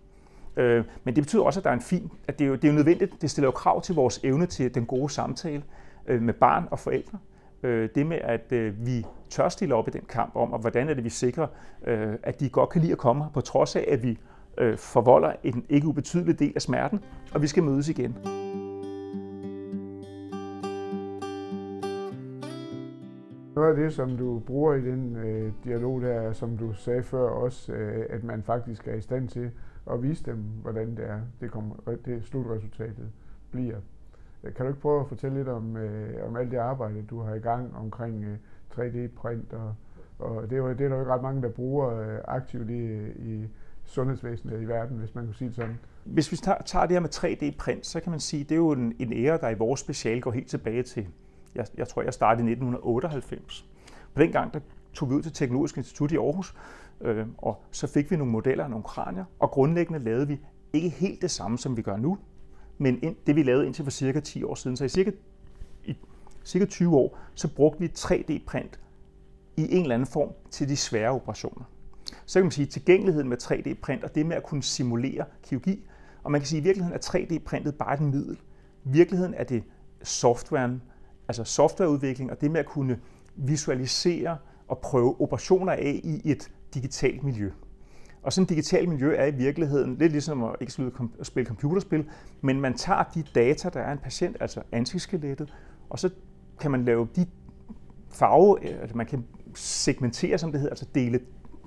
Øh, 0.57 0.85
men 1.05 1.17
det 1.17 1.25
betyder 1.25 1.43
også, 1.43 1.61
at 1.61 1.65
der 1.65 1.71
er 1.71 1.75
en 1.75 1.81
fin, 1.81 2.11
at 2.29 2.39
det 2.39 2.45
er 2.45 2.49
jo, 2.49 2.55
det 2.55 2.65
er 2.65 2.69
jo 2.69 2.75
nødvendigt, 2.75 3.23
det 3.23 3.31
stiller 3.31 3.47
jo 3.47 3.53
krav 3.53 3.83
til 3.83 3.95
vores 3.95 4.21
evne 4.23 4.47
til 4.47 4.75
den 4.75 4.87
gode 4.87 5.11
samtale 5.11 5.63
øh, 6.07 6.23
med 6.23 6.35
barn 6.35 6.69
og 6.71 6.79
forældre. 6.79 7.19
Øh, 7.63 7.89
det 7.95 8.07
med, 8.07 8.19
at 8.21 8.53
øh, 8.53 8.87
vi 8.87 9.07
tør 9.31 9.49
stille 9.49 9.75
op 9.75 9.89
i 9.89 9.91
den 9.91 10.05
kamp 10.09 10.37
om, 10.37 10.53
og 10.53 10.59
hvordan 10.59 10.89
er 10.89 10.95
det, 10.95 11.05
vi 11.05 11.11
sikrer, 11.11 11.47
øh, 11.87 12.15
at 12.23 12.41
de 12.41 12.49
godt 12.49 12.71
kan 12.71 12.81
lide 12.81 12.93
at 12.93 12.99
komme 12.99 13.25
her, 13.25 13.31
på 13.31 13.41
trods 13.41 13.77
af, 13.77 13.85
at 13.89 14.03
vi 14.03 14.19
øh, 14.59 14.79
forvolder 14.79 15.33
en 15.43 15.65
ikke 15.69 15.87
ubetydelig 15.87 16.39
del 16.39 16.53
af 16.57 16.63
smerten, 16.63 17.01
og 17.35 17.43
vi 17.43 17.47
skal 17.47 17.63
mødes 17.63 17.89
igen. 17.89 18.17
Noget 23.55 23.71
af 23.71 23.77
det, 23.77 23.93
som 23.93 24.17
du 24.17 24.39
bruger 24.39 24.75
i 24.75 24.81
den 24.81 25.17
øh, 25.17 25.53
dialog 25.65 26.01
der, 26.01 26.33
som 26.33 26.57
du 26.57 26.73
sagde 26.73 27.03
før 27.03 27.29
også, 27.29 27.73
øh, 27.73 28.07
at 28.11 28.25
man 28.25 28.43
faktisk 28.43 28.89
er 28.89 28.95
i 28.95 29.01
stand 29.01 29.29
til 29.29 29.51
at 29.91 30.03
vise 30.03 30.25
dem, 30.25 30.37
hvordan 30.37 30.97
det 30.97 31.05
er, 31.05 31.21
det, 31.41 31.51
kommer, 31.51 31.75
det 32.05 32.25
slutresultatet 32.25 33.11
bliver. 33.51 33.77
Øh, 34.45 34.55
kan 34.55 34.65
du 34.65 34.71
ikke 34.71 34.81
prøve 34.81 35.01
at 35.01 35.09
fortælle 35.09 35.37
lidt 35.37 35.49
om, 35.49 35.77
øh, 35.77 36.29
om 36.29 36.37
alt 36.37 36.51
det 36.51 36.57
arbejde, 36.57 37.03
du 37.03 37.21
har 37.21 37.35
i 37.35 37.39
gang 37.39 37.77
omkring 37.77 38.25
øh, 38.25 38.37
3D-print? 38.73 39.53
Og, 39.53 39.75
og 40.19 40.43
det, 40.43 40.53
er 40.53 40.57
jo, 40.57 40.69
det 40.69 40.81
er 40.81 40.89
der 40.89 40.97
jo 40.97 41.01
ikke 41.01 41.13
ret 41.13 41.23
mange, 41.23 41.43
der 41.43 41.49
bruger 41.49 42.01
øh, 42.01 42.19
aktivt 42.25 42.71
i, 42.71 43.09
i 43.09 43.49
sundhedsvæsenet 43.85 44.63
i 44.63 44.69
verden, 44.69 44.99
hvis 44.99 45.15
man 45.15 45.25
kan 45.25 45.35
sige 45.35 45.49
det 45.49 45.57
sådan. 45.57 45.79
Hvis 46.05 46.33
vi 46.33 46.37
tager, 46.37 46.59
tager 46.65 46.87
det 46.87 46.95
her 46.95 47.01
med 47.01 47.15
3D-print, 47.15 47.87
så 47.87 48.01
kan 48.01 48.11
man 48.11 48.21
sige, 48.21 48.45
det 48.45 48.53
er 48.53 48.57
jo 48.57 48.73
en, 48.73 48.97
en 48.99 49.13
ære, 49.13 49.39
der 49.39 49.49
i 49.49 49.55
vores 49.55 49.81
special 49.81 50.21
går 50.21 50.31
helt 50.31 50.49
tilbage 50.49 50.83
til, 50.83 51.07
jeg, 51.55 51.67
jeg 51.77 51.89
tror, 51.89 52.03
jeg 52.03 52.15
startede 52.15 52.49
i 52.49 52.53
1998. 52.53 53.67
På 54.15 54.23
den 54.23 54.33
gang, 54.33 54.55
der 54.55 54.61
tog 54.93 55.11
vi 55.11 55.15
ud 55.15 55.23
til 55.23 55.33
Teknologisk 55.33 55.77
Institut 55.77 56.13
i 56.13 56.17
Aarhus, 56.17 56.55
øh, 57.01 57.27
og 57.39 57.63
så 57.71 57.87
fik 57.87 58.11
vi 58.11 58.17
nogle 58.17 58.33
modeller 58.33 58.65
og 58.65 58.71
nogle 58.71 58.85
kranier, 58.85 59.25
og 59.39 59.51
grundlæggende 59.51 60.05
lavede 60.05 60.29
vi 60.29 60.41
ikke 60.73 60.89
helt 60.89 61.23
det 61.23 61.31
samme, 61.31 61.59
som 61.59 61.77
vi 61.77 61.83
gør 61.83 61.97
nu, 61.97 62.19
men 62.81 62.99
ind, 63.03 63.17
det 63.27 63.37
vi 63.37 63.43
lavede 63.43 63.67
indtil 63.67 63.85
for 63.85 63.91
cirka 63.91 64.21
10 64.21 64.45
år 64.45 64.55
siden. 64.55 64.77
Så 64.77 64.85
i 64.85 64.89
cirka, 64.89 65.11
i 65.85 65.97
cirka 66.45 66.65
20 66.65 66.97
år, 66.97 67.19
så 67.35 67.55
brugte 67.55 67.81
vi 67.81 67.87
3D-print 67.99 68.79
i 69.57 69.63
en 69.77 69.83
eller 69.83 69.95
anden 69.95 70.07
form 70.07 70.33
til 70.51 70.69
de 70.69 70.77
svære 70.77 71.11
operationer. 71.11 71.65
Så 72.27 72.39
kan 72.39 72.45
man 72.45 72.51
sige, 72.51 72.67
at 72.67 72.73
tilgængeligheden 72.73 73.29
med 73.29 73.43
3D-print 73.43 74.05
og 74.05 74.15
det 74.15 74.27
med 74.27 74.37
at 74.37 74.43
kunne 74.43 74.63
simulere 74.63 75.25
kirurgi, 75.43 75.85
og 76.23 76.31
man 76.33 76.41
kan 76.41 76.49
sige, 76.49 76.59
at 76.59 76.63
i 76.63 76.65
virkeligheden 76.65 76.99
er 76.99 77.03
3D-printet 77.03 77.75
bare 77.75 77.95
et 77.95 78.01
middel. 78.01 78.39
I 78.85 78.89
virkeligheden 78.89 79.35
er 79.35 79.45
det 79.45 79.63
softwaren, 80.03 80.83
altså 81.29 81.45
softwareudvikling 81.45 82.31
og 82.31 82.41
det 82.41 82.51
med 82.51 82.61
at 82.61 82.67
kunne 82.67 83.01
visualisere 83.37 84.39
og 84.69 84.79
prøve 84.79 85.21
operationer 85.21 85.73
af 85.73 86.01
i 86.05 86.21
et 86.25 86.51
digitalt 86.75 87.23
miljø. 87.23 87.51
Og 88.23 88.33
sådan 88.33 88.43
et 88.43 88.49
digitalt 88.49 88.89
miljø 88.89 89.15
er 89.17 89.27
i 89.27 89.31
virkeligheden 89.31 89.97
lidt 89.97 90.13
ligesom 90.13 90.45
at 90.45 90.57
ikke 90.61 90.91
at 91.21 91.27
spille 91.27 91.47
computerspil, 91.47 92.09
men 92.41 92.61
man 92.61 92.75
tager 92.75 93.03
de 93.15 93.25
data, 93.35 93.69
der 93.69 93.81
er 93.81 93.93
en 93.93 93.99
patient, 93.99 94.37
altså 94.41 94.63
ansigtsskelettet, 94.73 95.55
og 95.91 95.99
så 95.99 96.11
kan 96.61 96.71
man 96.71 96.85
lave 96.85 97.09
de 97.17 97.27
farve, 98.13 98.69
øh, 98.69 98.81
altså 98.81 98.97
man 98.97 99.07
kan 99.07 99.25
segmentere, 99.55 100.39
som 100.39 100.53
det 100.53 100.61
hedder, 100.61 100.73
altså 100.73 100.87
dele 100.95 101.21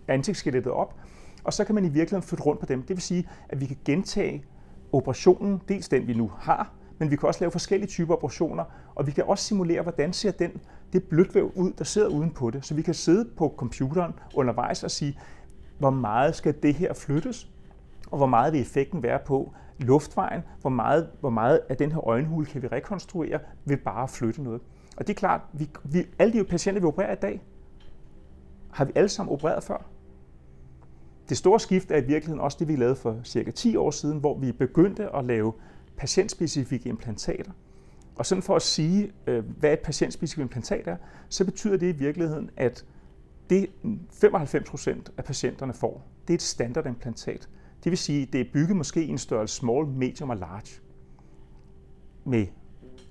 ansigtsskelettet 0.08 0.72
op, 0.72 0.96
og 1.44 1.54
så 1.54 1.64
kan 1.64 1.76
man 1.76 1.86
i 1.86 1.90
virkeligheden 1.90 2.24
flytte 2.24 2.44
rundt 2.44 2.60
på 2.60 2.66
dem. 2.66 2.82
Det 2.82 2.90
vil 2.90 3.02
sige, 3.02 3.30
at 3.50 3.62
vi 3.62 3.66
kan 3.66 3.78
gentage 3.86 4.44
operationen, 4.92 5.62
dels 5.68 5.90
den 5.90 6.08
vi 6.08 6.14
nu 6.14 6.32
har, 6.40 6.74
men 6.98 7.12
vi 7.12 7.16
kan 7.16 7.28
også 7.28 7.40
lave 7.40 7.52
forskellige 7.52 7.90
typer 7.90 8.14
operationer, 8.14 8.64
og 8.96 9.08
vi 9.08 9.12
kan 9.12 9.24
også 9.24 9.44
simulere, 9.44 9.82
hvordan 9.82 10.14
ser 10.14 10.32
den, 10.32 10.52
det 10.94 11.04
blødvæv 11.04 11.52
ud, 11.56 11.72
der 11.72 11.84
sidder 11.84 12.08
uden 12.08 12.32
på 12.32 12.50
det. 12.50 12.66
Så 12.66 12.74
vi 12.74 12.82
kan 12.82 12.94
sidde 12.94 13.30
på 13.38 13.54
computeren 13.58 14.14
undervejs 14.36 14.84
og 14.84 14.92
sige, 14.92 15.20
hvor 15.78 15.90
meget 15.90 16.36
skal 16.36 16.56
det 16.64 16.74
her 16.74 16.94
flyttes, 16.94 17.50
og 18.12 18.18
hvor 18.18 18.28
meget 18.28 18.54
vil 18.54 18.62
effekten 18.62 19.04
være 19.04 19.20
på 19.26 19.54
luftvejen, 19.80 20.42
hvor 20.62 20.70
meget, 20.70 21.10
hvor 21.20 21.30
meget 21.30 21.60
af 21.70 21.78
den 21.78 21.92
her 21.92 22.08
øjenhule 22.08 22.46
kan 22.46 22.62
vi 22.62 22.68
rekonstruere 22.68 23.40
ved 23.66 23.78
bare 23.78 24.04
at 24.04 24.10
flytte 24.10 24.44
noget. 24.44 24.62
Og 24.98 25.08
det 25.08 25.14
er 25.14 25.18
klart, 25.18 25.42
vi, 25.54 25.70
vi, 25.84 26.06
alle 26.20 26.40
de 26.40 26.44
patienter, 26.44 26.82
vi 26.82 26.88
opererer 26.88 27.14
i 27.14 27.20
dag, 27.22 27.42
har 28.72 28.86
vi 28.86 28.92
alle 28.96 29.10
sammen 29.10 29.34
opereret 29.34 29.64
før. 29.64 29.86
det 31.30 31.38
store 31.38 31.60
skift 31.60 31.92
er 31.92 31.98
i 31.98 32.06
virkeligheden 32.06 32.42
også 32.42 32.58
det, 32.60 32.68
vi 32.68 32.76
lavede 32.76 32.96
for 32.96 33.20
cirka 33.24 33.52
10 33.52 33.76
år 33.76 33.92
siden, 33.92 34.20
hvor 34.20 34.38
vi 34.38 34.52
begyndte 34.52 35.16
at 35.16 35.26
lave 35.26 35.54
patientspecifikke 35.98 36.90
implantater. 36.90 37.52
Og 38.16 38.26
sådan 38.26 38.42
for 38.42 38.56
at 38.56 38.62
sige, 38.62 39.12
øh, 39.28 39.44
hvad 39.60 39.74
et 39.74 39.80
patientspecifikt 39.80 40.44
implantat 40.44 40.88
er, 40.88 40.98
så 41.30 41.46
betyder 41.46 41.78
det 41.78 41.96
i 41.96 41.98
virkeligheden, 41.98 42.50
at 42.58 42.86
det 43.54 43.70
95 44.12 44.70
procent 44.70 45.12
af 45.18 45.24
patienterne 45.24 45.74
får, 45.74 46.08
det 46.28 46.34
er 46.34 46.38
et 46.38 46.42
standardimplantat. 46.42 47.50
Det 47.84 47.90
vil 47.90 47.98
sige, 47.98 48.26
det 48.26 48.42
er 48.42 48.46
bygget 48.54 48.78
måske 48.78 49.04
i 49.04 49.10
en 49.10 49.18
størrelse 49.18 49.56
small, 49.56 49.88
medium 49.88 50.30
og 50.30 50.38
large. 50.38 50.82
Med. 52.26 52.48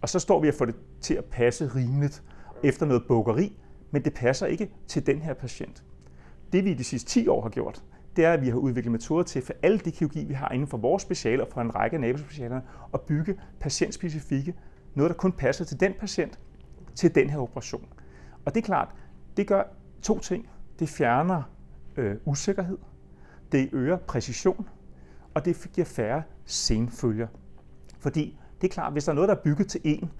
Og 0.02 0.08
så 0.08 0.18
står 0.18 0.40
vi 0.40 0.48
at 0.48 0.54
få 0.54 0.64
det 0.64 0.74
til 1.00 1.14
at 1.14 1.24
passe 1.24 1.70
rimeligt 1.74 2.22
efter 2.62 2.86
noget 2.86 3.04
bukkeri, 3.08 3.60
men 3.90 4.04
det 4.04 4.14
passer 4.14 4.46
ikke 4.46 4.70
til 4.86 5.06
den 5.06 5.18
her 5.18 5.34
patient. 5.34 5.84
Det 6.52 6.64
vi 6.64 6.70
i 6.70 6.74
de 6.74 6.84
sidste 6.84 7.10
10 7.10 7.28
år 7.28 7.42
har 7.42 7.48
gjort, 7.48 7.82
det 8.16 8.24
er, 8.24 8.32
at 8.32 8.42
vi 8.42 8.48
har 8.48 8.56
udviklet 8.56 8.92
metoder 8.92 9.22
til 9.22 9.42
for 9.42 9.52
alle 9.62 9.78
de 9.78 9.90
kirurgi, 9.90 10.24
vi 10.24 10.34
har 10.34 10.48
inden 10.48 10.68
for 10.68 10.78
vores 10.78 11.02
specialer 11.02 11.44
og 11.44 11.50
for 11.52 11.60
en 11.60 11.74
række 11.74 11.94
af 11.94 12.00
nabospecialerne, 12.00 12.62
at 12.94 13.00
bygge 13.00 13.40
patientspecifikke, 13.60 14.54
noget 14.94 15.10
der 15.10 15.16
kun 15.16 15.32
passer 15.32 15.64
til 15.64 15.80
den 15.80 15.94
patient, 16.00 16.38
til 16.94 17.14
den 17.14 17.30
her 17.30 17.38
operation. 17.38 17.88
Og 18.44 18.54
det 18.54 18.60
er 18.60 18.64
klart, 18.64 18.88
det 19.36 19.46
gør 19.46 19.62
to 20.02 20.18
ting. 20.18 20.48
Det 20.78 20.88
fjerner 20.88 21.42
øh, 21.96 22.16
usikkerhed, 22.24 22.78
det 23.52 23.68
øger 23.72 23.96
præcision, 23.96 24.68
og 25.34 25.44
det 25.44 25.68
giver 25.72 25.84
færre 25.84 26.22
senfølger. 26.44 27.26
Fordi 27.98 28.38
det 28.60 28.68
er 28.68 28.72
klart, 28.72 28.92
hvis 28.92 29.04
der 29.04 29.10
er 29.10 29.14
noget, 29.14 29.28
der 29.28 29.34
er 29.34 29.40
bygget 29.40 29.68
til 29.68 29.80
en, 29.84 30.10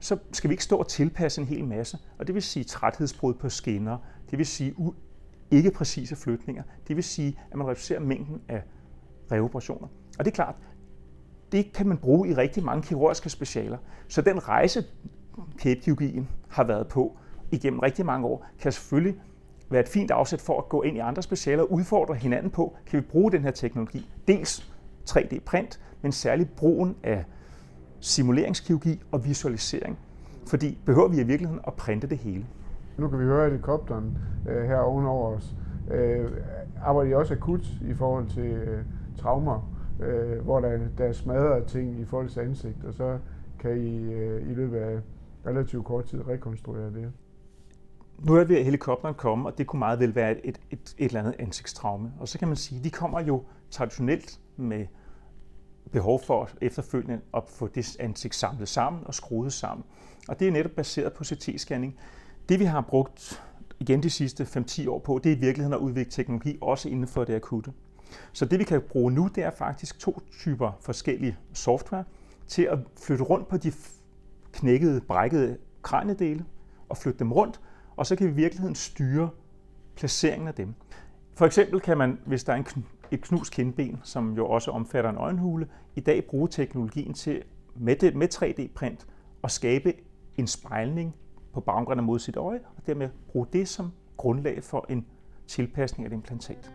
så 0.00 0.18
skal 0.32 0.50
vi 0.50 0.52
ikke 0.52 0.64
stå 0.64 0.76
og 0.76 0.88
tilpasse 0.88 1.40
en 1.40 1.46
hel 1.46 1.64
masse. 1.64 1.98
Og 2.18 2.26
det 2.26 2.34
vil 2.34 2.42
sige 2.42 2.64
træthedsbrud 2.64 3.34
på 3.34 3.48
skinner, 3.48 3.98
det 4.30 4.38
vil 4.38 4.46
sige 4.46 4.74
ikke 5.50 5.70
præcise 5.70 6.16
flytninger. 6.16 6.62
Det 6.88 6.96
vil 6.96 7.04
sige, 7.04 7.38
at 7.50 7.56
man 7.58 7.66
reducerer 7.66 8.00
mængden 8.00 8.42
af 8.48 8.62
reoperationer. 9.32 9.88
Og 10.18 10.24
det 10.24 10.30
er 10.30 10.34
klart, 10.34 10.54
det 11.52 11.72
kan 11.72 11.88
man 11.88 11.98
bruge 11.98 12.28
i 12.28 12.34
rigtig 12.34 12.64
mange 12.64 12.82
kirurgiske 12.82 13.30
specialer. 13.30 13.78
Så 14.08 14.22
den 14.22 14.48
rejse, 14.48 14.84
kæbekirurgien 15.58 16.28
har 16.48 16.64
været 16.64 16.88
på 16.88 17.18
igennem 17.50 17.80
rigtig 17.80 18.06
mange 18.06 18.26
år, 18.26 18.46
kan 18.58 18.72
selvfølgelig 18.72 19.20
være 19.72 19.80
et 19.80 19.88
fint 19.88 20.10
afsæt 20.10 20.40
for 20.40 20.58
at 20.58 20.68
gå 20.68 20.82
ind 20.82 20.96
i 20.96 21.00
andre 21.00 21.22
specialer 21.22 21.62
og 21.62 21.72
udfordre 21.72 22.14
hinanden 22.14 22.50
på, 22.50 22.76
kan 22.86 23.00
vi 23.00 23.04
bruge 23.10 23.32
den 23.32 23.42
her 23.42 23.50
teknologi. 23.50 24.10
Dels 24.28 24.72
3D-print, 25.10 25.80
men 26.02 26.12
særligt 26.12 26.56
brugen 26.56 26.96
af 27.02 27.24
simuleringskirurgi 28.00 29.02
og 29.12 29.24
visualisering. 29.24 29.98
Fordi 30.46 30.78
behøver 30.86 31.08
vi 31.08 31.20
i 31.20 31.22
virkeligheden 31.22 31.60
at 31.66 31.74
printe 31.74 32.06
det 32.06 32.18
hele. 32.18 32.46
Nu 32.98 33.08
kan 33.08 33.18
vi 33.18 33.24
høre 33.24 33.50
helikopteren 33.50 34.18
øh, 34.48 34.64
her 34.64 34.78
ovenover 34.78 35.36
os. 35.36 35.54
Øh, 35.90 36.30
arbejder 36.84 37.10
I 37.10 37.14
også 37.14 37.34
akut 37.34 37.66
i 37.88 37.94
forhold 37.94 38.26
til 38.26 38.44
øh, 38.44 38.84
traumer, 39.18 39.72
øh, 40.00 40.44
hvor 40.44 40.60
der, 40.60 40.78
der 40.98 41.04
er 41.04 41.12
smadret 41.12 41.64
ting 41.64 42.00
i 42.00 42.04
folks 42.04 42.36
ansigt, 42.36 42.84
og 42.84 42.94
så 42.94 43.18
kan 43.58 43.76
I 43.76 44.12
øh, 44.12 44.50
i 44.50 44.54
løbet 44.54 44.76
af 44.76 44.98
relativt 45.46 45.84
kort 45.84 46.04
tid 46.04 46.28
rekonstruere 46.28 46.86
det? 46.86 47.12
Nu 48.24 48.34
er 48.34 48.44
vi 48.44 48.56
at 48.56 48.64
helikopteren 48.64 49.14
komme, 49.14 49.48
og 49.48 49.58
det 49.58 49.66
kunne 49.66 49.78
meget 49.78 49.98
vel 49.98 50.14
være 50.14 50.30
et, 50.30 50.40
et, 50.44 50.60
et, 50.70 50.94
et 50.98 51.06
eller 51.06 51.20
andet 51.20 51.34
ansigtstraume. 51.38 52.12
Og 52.20 52.28
så 52.28 52.38
kan 52.38 52.48
man 52.48 52.56
sige, 52.56 52.78
at 52.78 52.84
de 52.84 52.90
kommer 52.90 53.20
jo 53.20 53.44
traditionelt 53.70 54.40
med 54.56 54.86
behov 55.92 56.22
for 56.24 56.48
efterfølgende 56.60 57.20
at 57.36 57.42
få 57.48 57.68
det 57.68 57.96
ansigt 58.00 58.34
samlet 58.34 58.68
sammen 58.68 59.02
og 59.06 59.14
skruet 59.14 59.52
sammen. 59.52 59.84
Og 60.28 60.40
det 60.40 60.48
er 60.48 60.52
netop 60.52 60.72
baseret 60.72 61.12
på 61.12 61.24
CT-scanning. 61.24 61.98
Det 62.48 62.60
vi 62.60 62.64
har 62.64 62.80
brugt 62.80 63.42
igen 63.80 64.02
de 64.02 64.10
sidste 64.10 64.44
5-10 64.44 64.88
år 64.90 64.98
på, 64.98 65.20
det 65.24 65.32
er 65.32 65.36
i 65.36 65.38
virkeligheden 65.38 65.74
at 65.74 65.78
udvikle 65.78 66.10
teknologi 66.10 66.58
også 66.60 66.88
inden 66.88 67.08
for 67.08 67.24
det 67.24 67.34
akutte. 67.34 67.72
Så 68.32 68.44
det 68.44 68.58
vi 68.58 68.64
kan 68.64 68.80
bruge 68.80 69.12
nu, 69.12 69.28
det 69.34 69.44
er 69.44 69.50
faktisk 69.50 69.98
to 69.98 70.20
typer 70.40 70.78
forskellige 70.80 71.36
software 71.52 72.04
til 72.46 72.62
at 72.62 72.78
flytte 73.02 73.24
rundt 73.24 73.48
på 73.48 73.56
de 73.56 73.72
knækkede, 74.52 75.00
brækkede 75.00 75.56
kraniedele 75.82 76.44
og 76.88 76.96
flytte 76.96 77.18
dem 77.18 77.32
rundt, 77.32 77.60
og 78.02 78.06
så 78.06 78.16
kan 78.16 78.26
vi 78.26 78.32
i 78.32 78.34
virkeligheden 78.34 78.74
styre 78.74 79.30
placeringen 79.96 80.48
af 80.48 80.54
dem. 80.54 80.74
For 81.34 81.46
eksempel 81.46 81.80
kan 81.80 81.98
man, 81.98 82.18
hvis 82.26 82.44
der 82.44 82.52
er 82.52 82.56
en, 82.56 82.66
et 83.10 83.20
knus 83.20 83.50
kindben, 83.50 84.00
som 84.02 84.36
jo 84.36 84.46
også 84.46 84.70
omfatter 84.70 85.10
en 85.10 85.16
øjenhule, 85.16 85.68
i 85.96 86.00
dag 86.00 86.24
bruge 86.24 86.48
teknologien 86.48 87.14
til 87.14 87.42
med, 87.76 87.96
det, 87.96 88.16
med 88.16 88.28
3D-print 88.34 89.06
at 89.44 89.50
skabe 89.50 89.92
en 90.36 90.46
spejling 90.46 91.14
på 91.52 91.60
baggrund 91.60 92.00
af 92.00 92.04
mod 92.04 92.18
sit 92.18 92.36
øje, 92.36 92.60
og 92.76 92.86
dermed 92.86 93.08
bruge 93.28 93.46
det 93.52 93.68
som 93.68 93.92
grundlag 94.16 94.64
for 94.64 94.86
en 94.88 95.06
tilpasning 95.46 96.06
af 96.06 96.10
et 96.10 96.14
implantat. 96.14 96.74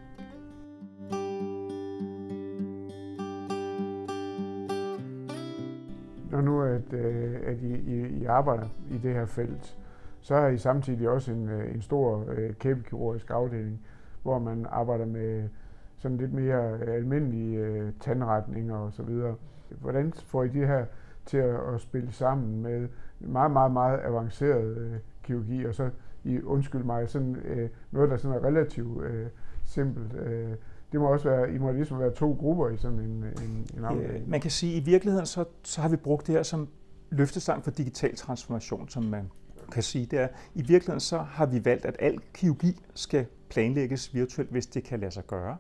Når 6.32 6.42
nu 6.42 6.62
at, 6.62 6.94
øh, 6.94 7.40
at 7.46 7.58
I, 7.62 7.74
I, 7.74 8.22
I 8.22 8.26
arbejder 8.26 8.68
i 8.92 8.98
det 8.98 9.14
her 9.14 9.26
felt, 9.26 9.78
så 10.22 10.36
har 10.36 10.48
I 10.48 10.58
samtidig 10.58 11.10
også 11.10 11.32
en, 11.32 11.50
øh, 11.50 11.76
en 11.76 11.82
stor 11.82 12.26
øh, 12.28 12.54
kæbekirurgisk 12.54 13.30
afdeling, 13.30 13.82
hvor 14.24 14.40
man 14.40 14.66
arbejder 14.70 15.06
med 15.06 15.50
sådan 15.98 16.18
lidt 16.18 16.34
mere 16.34 16.80
almindelige 16.82 17.58
øh, 17.58 17.92
tandretninger 18.00 18.76
og 18.76 18.94
så 18.94 19.04
videre. 19.04 19.36
Hvordan 19.70 20.14
får 20.26 20.44
I 20.44 20.48
de 20.48 20.66
her 20.66 20.86
til 21.26 21.38
at, 21.38 21.74
at 21.74 21.82
spille 21.82 22.12
sammen 22.12 22.62
med 22.62 22.88
meget, 23.20 23.52
meget, 23.52 23.72
meget 23.72 24.00
avanceret 24.04 24.78
øh, 24.78 24.94
kirurgi, 25.24 25.66
og 25.66 25.76
så 25.76 25.90
i, 26.24 26.42
undskyld 26.42 26.84
mig, 26.84 27.10
sådan 27.10 27.36
øh, 27.36 27.70
noget, 27.92 28.10
der 28.10 28.18
sådan 28.18 28.38
er 28.38 28.44
relativt 28.44 29.04
øh, 29.04 29.28
simpelt. 29.66 30.14
Øh, 30.14 30.52
det 30.92 31.00
må 31.00 31.08
også 31.08 31.30
være, 31.30 31.54
I 31.54 31.58
må 31.58 31.72
ligesom 31.72 32.00
være 32.00 32.12
to 32.12 32.38
grupper 32.40 32.70
i 32.70 32.78
sådan 32.78 33.00
en, 33.00 33.24
en, 33.24 33.68
en 33.78 33.86
afdeling. 33.86 34.30
Man 34.30 34.42
kan 34.42 34.52
sige, 34.52 34.76
at 34.76 34.82
i 34.82 34.86
virkeligheden 34.86 35.26
så, 35.26 35.46
så 35.64 35.82
har 35.82 35.90
vi 35.90 35.96
brugt 35.96 36.28
det 36.28 36.36
her 36.36 36.44
som 36.44 36.68
løftestang 37.10 37.64
for 37.64 37.72
digital 37.72 38.16
transformation, 38.16 38.90
som 38.90 39.04
man 39.04 39.30
kan 39.72 39.84
sige, 39.84 40.06
det 40.06 40.20
er, 40.20 40.28
i 40.56 40.62
virkeligheden 40.62 41.00
så 41.00 41.18
har 41.18 41.46
vi 41.46 41.66
valgt, 41.66 41.86
at 41.86 41.96
al 42.00 42.20
kirurgi 42.34 42.80
skal 42.94 43.26
planlægges 43.50 44.14
virtuelt, 44.14 44.52
hvis 44.52 44.68
det 44.68 44.84
kan 44.84 45.00
lade 45.00 45.12
sig 45.12 45.28
gøre. 45.28 45.58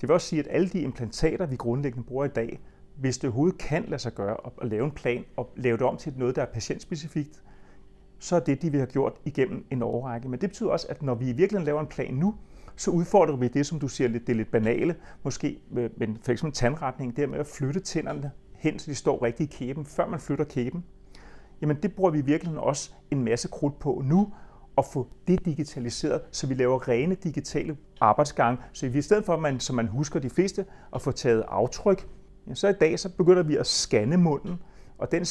Det 0.00 0.08
vil 0.08 0.10
også 0.10 0.26
sige, 0.26 0.40
at 0.40 0.46
alle 0.50 0.68
de 0.68 0.80
implantater, 0.80 1.46
vi 1.46 1.56
grundlæggende 1.56 2.06
bruger 2.06 2.24
i 2.24 2.28
dag, 2.28 2.60
hvis 2.96 3.18
det 3.18 3.28
overhovedet 3.28 3.58
kan 3.58 3.84
lade 3.88 3.98
sig 4.02 4.14
gøre 4.14 4.36
at 4.62 4.68
lave 4.68 4.84
en 4.84 4.90
plan 4.90 5.24
og 5.36 5.52
lave 5.56 5.76
det 5.76 5.86
om 5.86 5.96
til 5.96 6.14
noget, 6.16 6.36
der 6.36 6.42
er 6.42 6.46
patientspecifikt, 6.46 7.42
så 8.18 8.36
er 8.36 8.40
det, 8.40 8.62
det, 8.62 8.72
vi 8.72 8.78
har 8.78 8.86
gjort 8.86 9.12
igennem 9.24 9.64
en 9.70 9.82
årrække. 9.82 10.28
Men 10.28 10.40
det 10.40 10.50
betyder 10.50 10.70
også, 10.70 10.86
at 10.90 11.02
når 11.02 11.14
vi 11.14 11.24
i 11.24 11.32
virkeligheden 11.32 11.66
laver 11.66 11.80
en 11.80 11.86
plan 11.86 12.14
nu, 12.14 12.34
så 12.76 12.90
udfordrer 12.90 13.36
vi 13.36 13.48
det, 13.48 13.66
som 13.66 13.80
du 13.80 13.88
siger, 13.88 14.08
det 14.08 14.28
er 14.28 14.34
lidt 14.34 14.50
banale, 14.50 14.96
måske 15.22 15.62
øh, 15.76 15.90
men 15.96 16.18
for 16.22 16.32
eksempel 16.32 16.54
tandretning, 16.54 17.16
det 17.16 17.28
med 17.28 17.38
at 17.38 17.46
flytte 17.46 17.80
tænderne 17.80 18.30
hen, 18.54 18.78
så 18.78 18.90
de 18.90 18.94
står 18.94 19.22
rigtigt 19.22 19.54
i 19.54 19.56
kæben, 19.56 19.86
før 19.86 20.08
man 20.08 20.20
flytter 20.20 20.44
kæben. 20.44 20.84
Jamen 21.62 21.76
det 21.82 21.94
bruger 21.94 22.10
vi 22.10 22.18
i 22.18 22.22
virkeligheden 22.22 22.64
også 22.64 22.92
en 23.10 23.24
masse 23.24 23.48
krudt 23.48 23.78
på 23.78 24.02
nu, 24.04 24.32
at 24.78 24.84
få 24.92 25.08
det 25.28 25.44
digitaliseret, 25.44 26.20
så 26.30 26.46
vi 26.46 26.54
laver 26.54 26.88
rene 26.88 27.14
digitale 27.14 27.76
arbejdsgange. 28.00 28.62
Så 28.72 28.86
i 28.86 29.02
stedet 29.02 29.24
for, 29.24 29.32
at 29.32 29.40
man, 29.40 29.60
som 29.60 29.76
man 29.76 29.86
husker 29.86 30.20
de 30.20 30.30
fleste, 30.30 30.64
at 30.94 31.02
få 31.02 31.12
taget 31.12 31.44
aftryk, 31.48 32.08
ja, 32.48 32.54
så 32.54 32.68
i 32.68 32.72
dag 32.72 32.98
så 32.98 33.16
begynder 33.16 33.42
vi 33.42 33.56
at 33.56 33.66
scanne 33.66 34.16
munden, 34.16 34.58
og 34.98 35.12
den, 35.12 35.24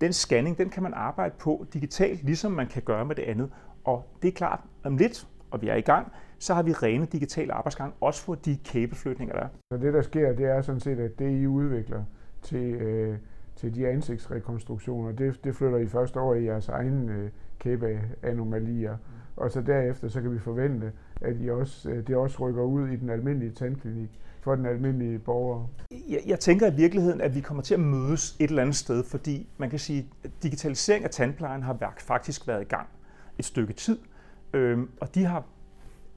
den 0.00 0.12
scanning, 0.12 0.58
den 0.58 0.68
kan 0.68 0.82
man 0.82 0.94
arbejde 0.94 1.34
på 1.38 1.66
digitalt, 1.72 2.24
ligesom 2.24 2.52
man 2.52 2.66
kan 2.66 2.82
gøre 2.82 3.04
med 3.04 3.16
det 3.16 3.22
andet. 3.22 3.50
Og 3.84 4.04
det 4.22 4.28
er 4.28 4.32
klart, 4.32 4.60
om 4.84 4.96
lidt, 4.96 5.26
og 5.50 5.62
vi 5.62 5.68
er 5.68 5.74
i 5.74 5.80
gang, 5.80 6.12
så 6.38 6.54
har 6.54 6.62
vi 6.62 6.72
rene 6.72 7.06
digitale 7.06 7.52
arbejdsgange, 7.52 7.94
også 8.00 8.22
for 8.22 8.34
de 8.34 8.58
kæbeflytninger, 8.64 9.34
der 9.34 9.42
er. 9.42 9.48
Så 9.72 9.78
det, 9.78 9.94
der 9.94 10.02
sker, 10.02 10.32
det 10.32 10.46
er 10.46 10.62
sådan 10.62 10.80
set, 10.80 10.98
at 10.98 11.18
det, 11.18 11.40
I 11.40 11.46
udvikler 11.46 12.04
til, 12.42 12.74
øh, 12.74 13.18
til 13.58 13.74
de 13.74 13.88
ansigtsrekonstruktioner, 13.88 15.12
det, 15.12 15.44
det 15.44 15.54
flytter 15.54 15.78
I 15.78 15.86
først 15.86 16.16
over 16.16 16.34
i 16.34 16.44
jeres 16.44 16.68
egen 16.68 17.08
øh, 17.08 17.30
kæbeanomalier. 17.58 18.92
Mm. 18.92 19.02
Og 19.36 19.50
så 19.50 19.60
derefter, 19.60 20.08
så 20.08 20.20
kan 20.20 20.32
vi 20.32 20.38
forvente, 20.38 20.92
at 21.20 21.36
I 21.40 21.50
også, 21.50 21.90
øh, 21.90 22.06
det 22.06 22.16
også 22.16 22.48
rykker 22.48 22.62
ud 22.62 22.88
i 22.88 22.96
den 22.96 23.10
almindelige 23.10 23.52
tandklinik 23.52 24.20
for 24.40 24.54
den 24.54 24.66
almindelige 24.66 25.18
borger. 25.18 25.66
Jeg, 26.08 26.20
jeg 26.26 26.40
tænker 26.40 26.72
i 26.72 26.74
virkeligheden, 26.74 27.20
at 27.20 27.34
vi 27.34 27.40
kommer 27.40 27.62
til 27.62 27.74
at 27.74 27.80
mødes 27.80 28.36
et 28.40 28.48
eller 28.48 28.62
andet 28.62 28.76
sted, 28.76 29.04
fordi 29.04 29.48
man 29.58 29.70
kan 29.70 29.78
sige, 29.78 30.08
at 30.24 30.30
digitalisering 30.42 31.04
af 31.04 31.10
tandplejen 31.10 31.62
har 31.62 31.94
faktisk 31.98 32.48
været 32.48 32.62
i 32.62 32.64
gang 32.64 32.86
et 33.38 33.44
stykke 33.44 33.72
tid, 33.72 33.98
øhm, 34.52 34.90
og 35.00 35.14
de 35.14 35.24
har, 35.24 35.44